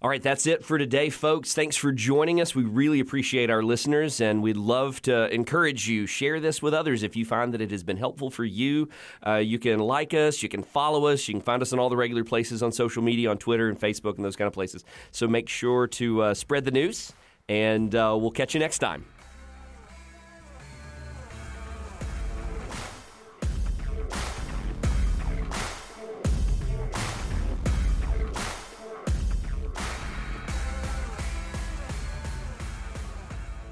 All 0.00 0.08
right, 0.08 0.22
that's 0.22 0.46
it 0.46 0.64
for 0.64 0.78
today, 0.78 1.10
folks. 1.10 1.54
Thanks 1.54 1.74
for 1.74 1.90
joining 1.90 2.40
us. 2.40 2.54
We 2.54 2.62
really 2.62 3.00
appreciate 3.00 3.50
our 3.50 3.64
listeners, 3.64 4.20
and 4.20 4.44
we'd 4.44 4.56
love 4.56 5.02
to 5.02 5.28
encourage 5.34 5.88
you. 5.88 6.06
Share 6.06 6.38
this 6.38 6.62
with 6.62 6.72
others 6.72 7.02
if 7.02 7.16
you 7.16 7.24
find 7.24 7.52
that 7.52 7.60
it 7.60 7.72
has 7.72 7.82
been 7.82 7.96
helpful 7.96 8.30
for 8.30 8.44
you. 8.44 8.88
Uh, 9.26 9.34
you 9.38 9.58
can 9.58 9.80
like 9.80 10.14
us, 10.14 10.40
you 10.40 10.48
can 10.48 10.62
follow 10.62 11.08
us, 11.08 11.26
you 11.26 11.34
can 11.34 11.40
find 11.40 11.62
us 11.62 11.72
on 11.72 11.80
all 11.80 11.88
the 11.88 11.96
regular 11.96 12.22
places 12.22 12.62
on 12.62 12.70
social 12.70 13.02
media, 13.02 13.28
on 13.28 13.38
Twitter 13.38 13.68
and 13.68 13.80
Facebook, 13.80 14.14
and 14.14 14.24
those 14.24 14.36
kind 14.36 14.46
of 14.46 14.52
places. 14.52 14.84
So 15.10 15.26
make 15.26 15.48
sure 15.48 15.88
to 15.88 16.22
uh, 16.22 16.34
spread 16.34 16.64
the 16.64 16.70
news, 16.70 17.12
and 17.48 17.92
uh, 17.92 18.16
we'll 18.20 18.30
catch 18.30 18.54
you 18.54 18.60
next 18.60 18.78
time. 18.78 19.04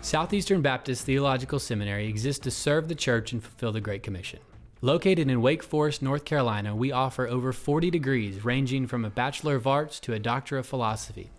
Southeastern 0.07 0.63
Baptist 0.63 1.05
Theological 1.05 1.59
Seminary 1.59 2.07
exists 2.07 2.45
to 2.45 2.51
serve 2.53 2.87
the 2.87 2.95
church 2.95 3.33
and 3.33 3.43
fulfill 3.43 3.73
the 3.73 3.81
Great 3.81 4.05
Commission. 4.05 4.39
Located 4.81 5.29
in 5.29 5.43
Wake 5.43 5.65
Forest, 5.65 6.01
North 6.01 6.25
Carolina, 6.25 6.77
we 6.77 6.93
offer 6.93 7.27
over 7.27 7.53
40 7.53 7.91
degrees 7.91 8.45
ranging 8.45 8.87
from 8.87 9.05
a 9.05 9.11
Bachelor 9.11 9.57
of 9.57 9.67
Arts 9.67 9.99
to 9.99 10.13
a 10.13 10.21
Doctor 10.21 10.59
of 10.59 10.67
Philosophy. 10.67 11.33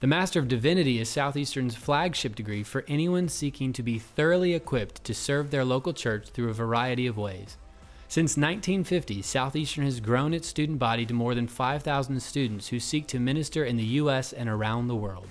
The 0.00 0.08
Master 0.08 0.40
of 0.40 0.48
Divinity 0.48 0.98
is 0.98 1.08
Southeastern's 1.08 1.76
flagship 1.76 2.34
degree 2.34 2.64
for 2.64 2.84
anyone 2.88 3.28
seeking 3.28 3.72
to 3.72 3.84
be 3.84 4.00
thoroughly 4.00 4.52
equipped 4.52 5.04
to 5.04 5.14
serve 5.14 5.52
their 5.52 5.64
local 5.64 5.92
church 5.92 6.30
through 6.30 6.50
a 6.50 6.54
variety 6.54 7.06
of 7.06 7.18
ways. 7.18 7.56
Since 8.08 8.36
1950, 8.36 9.22
Southeastern 9.22 9.84
has 9.84 10.00
grown 10.00 10.34
its 10.34 10.48
student 10.48 10.80
body 10.80 11.06
to 11.06 11.14
more 11.14 11.36
than 11.36 11.46
5,000 11.46 12.20
students 12.20 12.66
who 12.66 12.80
seek 12.80 13.06
to 13.06 13.20
minister 13.20 13.64
in 13.64 13.76
the 13.76 13.84
U.S. 13.84 14.32
and 14.32 14.48
around 14.48 14.88
the 14.88 14.96
world. 14.96 15.28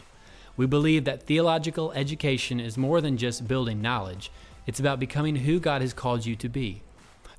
We 0.57 0.65
believe 0.65 1.05
that 1.05 1.23
theological 1.23 1.91
education 1.93 2.59
is 2.59 2.77
more 2.77 2.99
than 2.99 3.15
just 3.15 3.47
building 3.47 3.81
knowledge, 3.81 4.31
it's 4.65 4.79
about 4.79 4.99
becoming 4.99 5.37
who 5.37 5.59
God 5.59 5.81
has 5.81 5.93
called 5.93 6.25
you 6.25 6.35
to 6.35 6.49
be. 6.49 6.81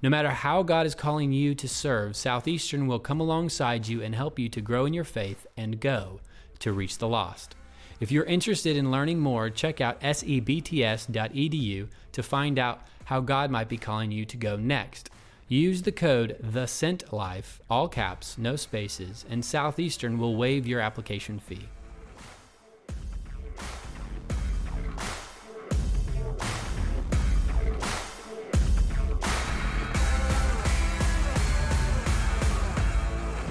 No 0.01 0.09
matter 0.09 0.31
how 0.31 0.63
God 0.63 0.87
is 0.87 0.95
calling 0.95 1.33
you 1.33 1.57
to 1.57 1.69
serve, 1.69 2.17
Southeastern 2.17 2.87
will 2.87 3.01
come 3.01 3.21
alongside 3.21 3.89
you 3.89 4.01
and 4.01 4.15
help 4.15 4.39
you 4.39 4.49
to 4.49 4.61
grow 4.61 4.87
in 4.87 4.95
your 4.95 5.05
faith 5.05 5.47
and 5.57 5.81
go 5.81 6.21
to 6.61 6.73
reach 6.73 6.99
the 6.99 7.09
lost. 7.09 7.57
If 8.01 8.13
you're 8.13 8.25
interested 8.25 8.77
in 8.77 8.93
learning 8.93 9.19
more, 9.19 9.51
check 9.51 9.81
out 9.81 10.01
sebts.edu 10.01 11.89
to 12.13 12.23
find 12.23 12.59
out 12.59 12.87
how 13.07 13.21
God 13.21 13.51
might 13.51 13.69
be 13.69 13.77
calling 13.77 14.13
you 14.13 14.25
to 14.27 14.37
go 14.37 14.57
next. 14.57 15.11
Use 15.49 15.83
the 15.83 15.93
code 15.93 16.37
The 16.39 16.67
Sent 16.67 17.13
Life, 17.13 17.61
all 17.69 17.89
caps, 17.89 18.39
no 18.39 18.55
spaces, 18.55 19.25
and 19.29 19.45
Southeastern 19.45 20.19
will 20.19 20.37
waive 20.37 20.67
your 20.67 20.81
application 20.81 21.41
fee. 21.41 21.69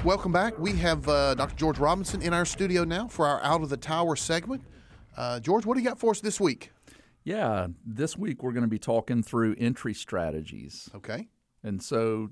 Welcome 0.07 0.31
back. 0.31 0.57
We 0.57 0.71
have 0.77 1.05
uh, 1.09 1.35
Dr. 1.35 1.57
George 1.57 1.79
Robinson 1.79 2.21
in 2.21 2.31
our 2.31 2.45
studio 2.45 2.85
now 2.85 3.09
for 3.09 3.27
our 3.27 3.43
Out 3.43 3.61
of 3.61 3.67
the 3.67 3.75
Tower 3.75 4.15
segment. 4.15 4.63
Uh, 5.17 5.41
George, 5.41 5.65
what 5.65 5.73
do 5.73 5.81
you 5.83 5.89
got 5.89 5.99
for 5.99 6.11
us 6.11 6.21
this 6.21 6.39
week? 6.39 6.71
Yeah, 7.25 7.67
this 7.85 8.17
week 8.17 8.41
we're 8.41 8.53
going 8.53 8.63
to 8.63 8.69
be 8.69 8.79
talking 8.79 9.21
through 9.21 9.57
entry 9.59 9.93
strategies. 9.93 10.89
Okay. 10.95 11.27
And 11.61 11.83
so 11.83 12.29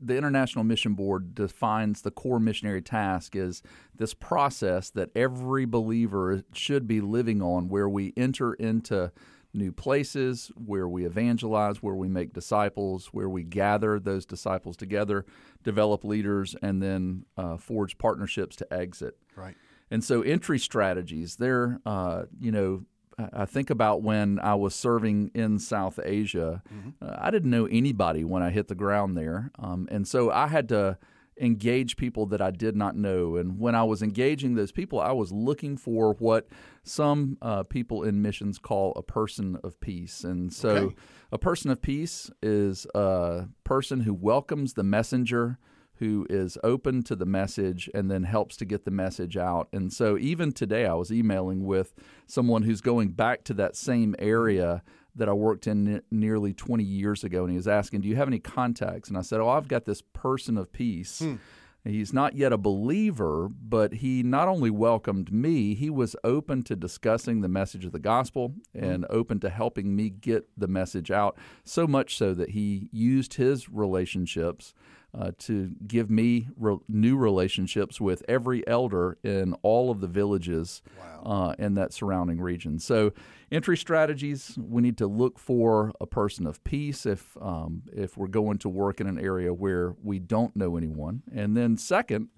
the 0.00 0.16
International 0.16 0.64
Mission 0.64 0.94
Board 0.94 1.32
defines 1.32 2.02
the 2.02 2.10
core 2.10 2.40
missionary 2.40 2.82
task 2.82 3.36
as 3.36 3.62
this 3.94 4.14
process 4.14 4.90
that 4.90 5.10
every 5.14 5.64
believer 5.64 6.42
should 6.52 6.88
be 6.88 7.00
living 7.00 7.40
on 7.40 7.68
where 7.68 7.88
we 7.88 8.12
enter 8.16 8.54
into 8.54 9.12
new 9.54 9.72
places, 9.72 10.50
where 10.54 10.88
we 10.88 11.04
evangelize, 11.04 11.82
where 11.82 11.94
we 11.94 12.08
make 12.08 12.32
disciples, 12.32 13.08
where 13.08 13.28
we 13.28 13.42
gather 13.42 13.98
those 13.98 14.24
disciples 14.24 14.76
together, 14.76 15.24
develop 15.62 16.04
leaders, 16.04 16.56
and 16.62 16.82
then 16.82 17.24
uh, 17.36 17.56
forge 17.56 17.98
partnerships 17.98 18.56
to 18.56 18.72
exit. 18.72 19.16
Right. 19.36 19.54
And 19.90 20.02
so 20.02 20.22
entry 20.22 20.58
strategies, 20.58 21.36
they're, 21.36 21.78
uh, 21.84 22.24
you 22.40 22.50
know, 22.50 22.84
I 23.32 23.44
think 23.44 23.68
about 23.68 24.02
when 24.02 24.38
I 24.40 24.54
was 24.54 24.74
serving 24.74 25.30
in 25.34 25.58
South 25.58 26.00
Asia. 26.02 26.62
Mm-hmm. 26.72 27.04
Uh, 27.04 27.16
I 27.18 27.30
didn't 27.30 27.50
know 27.50 27.66
anybody 27.66 28.24
when 28.24 28.42
I 28.42 28.50
hit 28.50 28.68
the 28.68 28.74
ground 28.74 29.16
there. 29.16 29.50
Um, 29.58 29.86
and 29.90 30.08
so 30.08 30.30
I 30.30 30.46
had 30.46 30.68
to 30.70 30.96
engage 31.42 31.96
people 31.96 32.24
that 32.26 32.40
I 32.40 32.52
did 32.52 32.76
not 32.76 32.96
know. 32.96 33.36
And 33.36 33.58
when 33.58 33.74
I 33.74 33.82
was 33.82 34.00
engaging 34.00 34.54
those 34.54 34.72
people, 34.72 35.00
I 35.00 35.12
was 35.12 35.32
looking 35.32 35.76
for 35.76 36.14
what 36.14 36.46
some 36.84 37.36
uh, 37.42 37.64
people 37.64 38.04
in 38.04 38.22
missions 38.22 38.58
call 38.58 38.92
a 38.94 39.02
person 39.02 39.58
of 39.64 39.78
peace. 39.80 40.22
And 40.22 40.52
so 40.52 40.68
okay. 40.70 40.96
a 41.32 41.38
person 41.38 41.70
of 41.70 41.82
peace 41.82 42.30
is 42.42 42.86
a 42.94 43.48
person 43.64 44.00
who 44.00 44.14
welcomes 44.14 44.74
the 44.74 44.84
messenger. 44.84 45.58
Who 45.96 46.26
is 46.28 46.58
open 46.64 47.04
to 47.04 47.14
the 47.14 47.26
message 47.26 47.88
and 47.94 48.10
then 48.10 48.24
helps 48.24 48.56
to 48.56 48.64
get 48.64 48.84
the 48.84 48.90
message 48.90 49.36
out. 49.36 49.68
And 49.72 49.92
so, 49.92 50.18
even 50.18 50.50
today, 50.50 50.84
I 50.84 50.94
was 50.94 51.12
emailing 51.12 51.64
with 51.64 51.94
someone 52.26 52.62
who's 52.62 52.80
going 52.80 53.10
back 53.10 53.44
to 53.44 53.54
that 53.54 53.76
same 53.76 54.16
area 54.18 54.82
that 55.14 55.28
I 55.28 55.32
worked 55.32 55.66
in 55.66 56.02
nearly 56.10 56.52
20 56.52 56.82
years 56.84 57.24
ago, 57.24 57.42
and 57.42 57.50
he 57.50 57.56
was 57.56 57.68
asking, 57.68 58.00
"Do 58.00 58.08
you 58.08 58.16
have 58.16 58.28
any 58.28 58.38
contacts?" 58.38 59.08
And 59.08 59.18
I 59.18 59.22
said, 59.22 59.40
"Oh, 59.40 59.48
I've 59.48 59.68
got 59.68 59.84
this 59.84 60.02
person 60.02 60.56
of 60.56 60.72
peace." 60.72 61.20
Hmm. 61.20 61.36
He's 61.84 62.12
not 62.12 62.36
yet 62.36 62.52
a 62.52 62.58
believer, 62.58 63.48
but 63.48 63.94
he 63.94 64.22
not 64.22 64.46
only 64.46 64.70
welcomed 64.70 65.32
me, 65.32 65.74
he 65.74 65.90
was 65.90 66.14
open 66.22 66.62
to 66.64 66.76
discussing 66.76 67.40
the 67.40 67.48
message 67.48 67.84
of 67.84 67.90
the 67.90 67.98
gospel 67.98 68.54
and 68.72 69.04
hmm. 69.04 69.16
open 69.16 69.40
to 69.40 69.50
helping 69.50 69.96
me 69.96 70.08
get 70.08 70.48
the 70.56 70.68
message 70.68 71.10
out. 71.10 71.36
So 71.64 71.86
much 71.88 72.16
so 72.16 72.34
that 72.34 72.50
he 72.50 72.88
used 72.92 73.34
his 73.34 73.68
relationships 73.68 74.74
uh, 75.18 75.32
to 75.38 75.72
give 75.86 76.10
me 76.10 76.48
re- 76.56 76.78
new 76.88 77.16
relationships 77.16 78.00
with 78.00 78.22
every 78.28 78.66
elder 78.66 79.18
in 79.22 79.54
all 79.62 79.90
of 79.90 80.00
the 80.00 80.06
villages 80.06 80.82
wow. 80.98 81.50
uh, 81.50 81.54
in 81.58 81.74
that 81.74 81.92
surrounding 81.92 82.40
region. 82.40 82.78
So, 82.78 83.12
entry 83.50 83.76
strategies: 83.76 84.56
we 84.58 84.80
need 84.80 84.96
to 84.98 85.06
look 85.06 85.38
for 85.38 85.92
a 86.00 86.06
person 86.06 86.46
of 86.46 86.62
peace 86.64 87.04
if 87.04 87.36
um, 87.40 87.82
if 87.92 88.16
we're 88.16 88.26
going 88.26 88.58
to 88.58 88.68
work 88.68 89.00
in 89.00 89.06
an 89.06 89.18
area 89.18 89.52
where 89.52 89.94
we 90.02 90.18
don't 90.18 90.56
know 90.56 90.76
anyone, 90.76 91.22
and 91.34 91.56
then 91.56 91.76
second. 91.76 92.28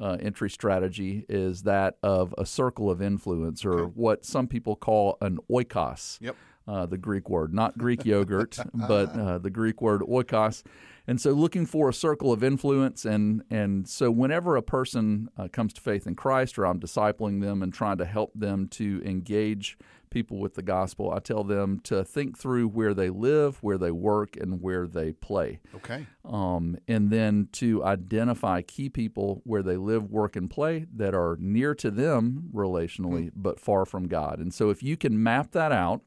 Uh, 0.00 0.16
entry 0.20 0.48
strategy 0.48 1.26
is 1.28 1.64
that 1.64 1.96
of 2.04 2.32
a 2.38 2.46
circle 2.46 2.88
of 2.88 3.02
influence, 3.02 3.64
or 3.64 3.80
okay. 3.80 3.92
what 3.96 4.24
some 4.24 4.46
people 4.46 4.76
call 4.76 5.18
an 5.20 5.40
oikos. 5.50 6.18
Yep. 6.20 6.36
Uh, 6.68 6.84
the 6.84 6.98
Greek 6.98 7.30
word, 7.30 7.54
not 7.54 7.78
Greek 7.78 8.04
yogurt, 8.04 8.58
but 8.74 9.08
uh, 9.18 9.38
the 9.38 9.48
Greek 9.48 9.80
word 9.80 10.02
oikos. 10.02 10.62
And 11.06 11.18
so, 11.18 11.30
looking 11.30 11.64
for 11.64 11.88
a 11.88 11.94
circle 11.94 12.30
of 12.30 12.44
influence, 12.44 13.06
and 13.06 13.42
and 13.48 13.88
so 13.88 14.10
whenever 14.10 14.54
a 14.54 14.62
person 14.62 15.30
uh, 15.38 15.48
comes 15.50 15.72
to 15.72 15.80
faith 15.80 16.06
in 16.06 16.14
Christ, 16.14 16.58
or 16.58 16.66
I'm 16.66 16.78
discipling 16.78 17.40
them 17.40 17.62
and 17.62 17.72
trying 17.72 17.96
to 17.96 18.04
help 18.04 18.32
them 18.34 18.68
to 18.72 19.00
engage 19.06 19.78
people 20.10 20.38
with 20.38 20.54
the 20.54 20.62
gospel, 20.62 21.10
I 21.10 21.20
tell 21.20 21.44
them 21.44 21.80
to 21.84 22.04
think 22.04 22.38
through 22.38 22.68
where 22.68 22.92
they 22.92 23.08
live, 23.08 23.62
where 23.62 23.78
they 23.78 23.90
work, 23.90 24.36
and 24.36 24.60
where 24.60 24.86
they 24.86 25.12
play. 25.12 25.60
Okay. 25.76 26.06
Um, 26.24 26.76
and 26.86 27.10
then 27.10 27.48
to 27.52 27.82
identify 27.84 28.60
key 28.60 28.90
people 28.90 29.40
where 29.44 29.62
they 29.62 29.76
live, 29.76 30.10
work, 30.10 30.36
and 30.36 30.50
play 30.50 30.84
that 30.94 31.14
are 31.14 31.38
near 31.40 31.74
to 31.76 31.90
them 31.90 32.50
relationally, 32.52 33.28
mm-hmm. 33.28 33.42
but 33.42 33.58
far 33.58 33.86
from 33.86 34.08
God. 34.08 34.40
And 34.40 34.52
so, 34.52 34.68
if 34.68 34.82
you 34.82 34.98
can 34.98 35.22
map 35.22 35.52
that 35.52 35.72
out 35.72 36.02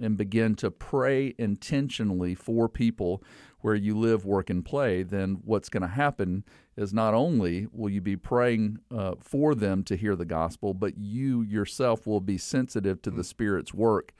and 0.00 0.16
begin 0.16 0.54
to 0.56 0.70
pray 0.70 1.34
intentionally 1.38 2.34
for 2.34 2.68
people 2.68 3.22
where 3.60 3.74
you 3.74 3.96
live, 3.96 4.24
work, 4.24 4.48
and 4.48 4.64
play, 4.64 5.02
then 5.02 5.38
what's 5.44 5.68
going 5.68 5.82
to 5.82 5.88
happen 5.88 6.44
is 6.76 6.94
not 6.94 7.12
only 7.12 7.66
will 7.72 7.90
you 7.90 8.00
be 8.00 8.16
praying 8.16 8.78
uh, 8.90 9.14
for 9.20 9.54
them 9.54 9.82
to 9.84 9.96
hear 9.96 10.16
the 10.16 10.24
gospel, 10.24 10.72
but 10.72 10.96
you 10.96 11.42
yourself 11.42 12.06
will 12.06 12.20
be 12.20 12.38
sensitive 12.38 13.02
to 13.02 13.10
the 13.10 13.24
Spirit's 13.24 13.74
work. 13.74 14.12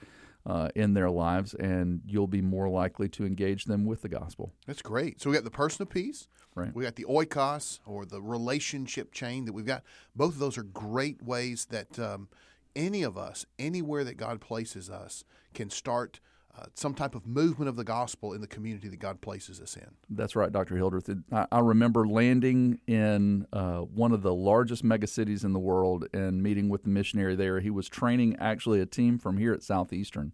Uh, 0.43 0.69
in 0.73 0.95
their 0.95 1.11
lives, 1.11 1.53
and 1.53 2.01
you'll 2.03 2.25
be 2.25 2.41
more 2.41 2.67
likely 2.67 3.07
to 3.07 3.23
engage 3.27 3.65
them 3.65 3.85
with 3.85 4.01
the 4.01 4.09
gospel. 4.09 4.51
That's 4.65 4.81
great. 4.81 5.21
So 5.21 5.29
we 5.29 5.35
got 5.35 5.43
the 5.43 5.51
person 5.51 5.83
of 5.83 5.91
peace, 5.91 6.27
right? 6.55 6.73
We 6.73 6.83
got 6.83 6.95
the 6.95 7.05
oikos 7.05 7.77
or 7.85 8.05
the 8.05 8.23
relationship 8.23 9.13
chain 9.13 9.45
that 9.45 9.53
we've 9.53 9.67
got. 9.67 9.83
Both 10.15 10.33
of 10.33 10.39
those 10.39 10.57
are 10.57 10.63
great 10.63 11.21
ways 11.21 11.65
that 11.65 11.99
um, 11.99 12.27
any 12.75 13.03
of 13.03 13.19
us, 13.19 13.45
anywhere 13.59 14.03
that 14.03 14.17
God 14.17 14.41
places 14.41 14.89
us, 14.89 15.23
can 15.53 15.69
start 15.69 16.19
uh, 16.57 16.65
some 16.73 16.93
type 16.93 17.15
of 17.15 17.25
movement 17.25 17.69
of 17.69 17.77
the 17.77 17.83
gospel 17.83 18.33
in 18.33 18.41
the 18.41 18.47
community 18.47 18.89
that 18.89 18.99
God 18.99 19.21
places 19.21 19.61
us 19.61 19.77
in. 19.77 19.87
That's 20.09 20.35
right, 20.35 20.51
Dr. 20.51 20.75
Hildreth. 20.75 21.09
I, 21.31 21.47
I 21.51 21.59
remember 21.59 22.05
landing 22.05 22.79
in 22.87 23.47
uh, 23.53 23.79
one 23.79 24.11
of 24.11 24.21
the 24.21 24.33
largest 24.33 24.83
megacities 24.83 25.45
in 25.45 25.53
the 25.53 25.59
world 25.59 26.07
and 26.13 26.43
meeting 26.43 26.67
with 26.67 26.83
the 26.83 26.89
missionary 26.89 27.35
there. 27.35 27.61
He 27.61 27.69
was 27.69 27.87
training 27.87 28.35
actually 28.37 28.81
a 28.81 28.85
team 28.85 29.17
from 29.17 29.37
here 29.37 29.53
at 29.53 29.63
Southeastern. 29.63 30.33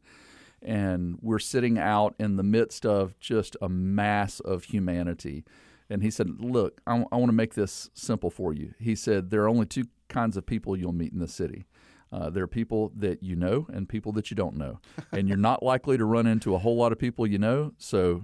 And 0.59 1.19
we're 1.21 1.37
sitting 1.37 1.77
out 1.77 2.15
in 2.19 2.35
the 2.35 2.43
midst 2.43 2.83
of 2.83 3.17
just 3.19 3.55
a 3.61 3.69
mass 3.69 4.39
of 4.39 4.63
humanity. 4.63 5.45
And 5.87 6.01
he 6.01 6.09
said, 6.09 6.41
Look, 6.41 6.81
I, 6.87 7.05
I 7.11 7.15
want 7.15 7.27
to 7.27 7.33
make 7.33 7.53
this 7.53 7.91
simple 7.93 8.31
for 8.31 8.53
you. 8.53 8.73
He 8.79 8.95
said, 8.95 9.29
There 9.29 9.43
are 9.43 9.49
only 9.49 9.67
two 9.67 9.85
kinds 10.09 10.35
of 10.35 10.47
people 10.47 10.75
you'll 10.75 10.93
meet 10.93 11.13
in 11.13 11.19
the 11.19 11.27
city 11.27 11.67
uh, 12.11 12.29
there 12.29 12.43
are 12.43 12.47
people 12.47 12.91
that 12.95 13.21
you 13.23 13.35
know 13.35 13.67
and 13.71 13.89
people 13.89 14.11
that 14.13 14.31
you 14.31 14.35
don't 14.35 14.55
know. 14.55 14.79
and 15.11 15.27
you're 15.27 15.37
not 15.37 15.63
likely 15.63 15.97
to 15.97 16.05
run 16.05 16.27
into 16.27 16.55
a 16.55 16.57
whole 16.57 16.77
lot 16.77 16.91
of 16.91 16.99
people 16.99 17.27
you 17.27 17.37
know. 17.37 17.73
So 17.77 18.23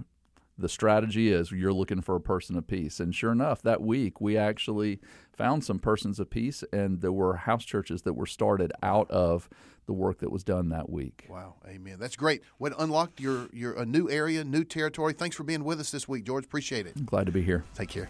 the 0.56 0.68
strategy 0.68 1.32
is 1.32 1.50
you're 1.50 1.72
looking 1.72 2.00
for 2.00 2.14
a 2.14 2.20
person 2.20 2.56
of 2.56 2.66
peace. 2.66 3.00
And 3.00 3.14
sure 3.14 3.32
enough, 3.32 3.62
that 3.62 3.82
week 3.82 4.20
we 4.20 4.36
actually 4.36 5.00
found 5.32 5.64
some 5.64 5.78
persons 5.78 6.20
of 6.20 6.30
peace, 6.30 6.62
and 6.72 7.00
there 7.00 7.12
were 7.12 7.36
house 7.36 7.64
churches 7.64 8.02
that 8.02 8.12
were 8.12 8.26
started 8.26 8.72
out 8.82 9.10
of 9.10 9.48
the 9.86 9.92
work 9.92 10.20
that 10.20 10.30
was 10.30 10.44
done 10.44 10.70
that 10.70 10.88
week. 10.88 11.26
Wow, 11.28 11.56
amen. 11.66 11.96
That's 11.98 12.16
great. 12.16 12.42
What 12.58 12.72
unlocked 12.78 13.20
your 13.20 13.48
your 13.52 13.74
a 13.74 13.84
new 13.84 14.08
area, 14.08 14.44
new 14.44 14.64
territory. 14.64 15.12
Thanks 15.12 15.36
for 15.36 15.44
being 15.44 15.64
with 15.64 15.80
us 15.80 15.90
this 15.90 16.08
week, 16.08 16.24
George. 16.24 16.44
Appreciate 16.44 16.86
it. 16.86 17.04
Glad 17.04 17.26
to 17.26 17.32
be 17.32 17.42
here. 17.42 17.64
Take 17.74 17.90
care. 17.90 18.08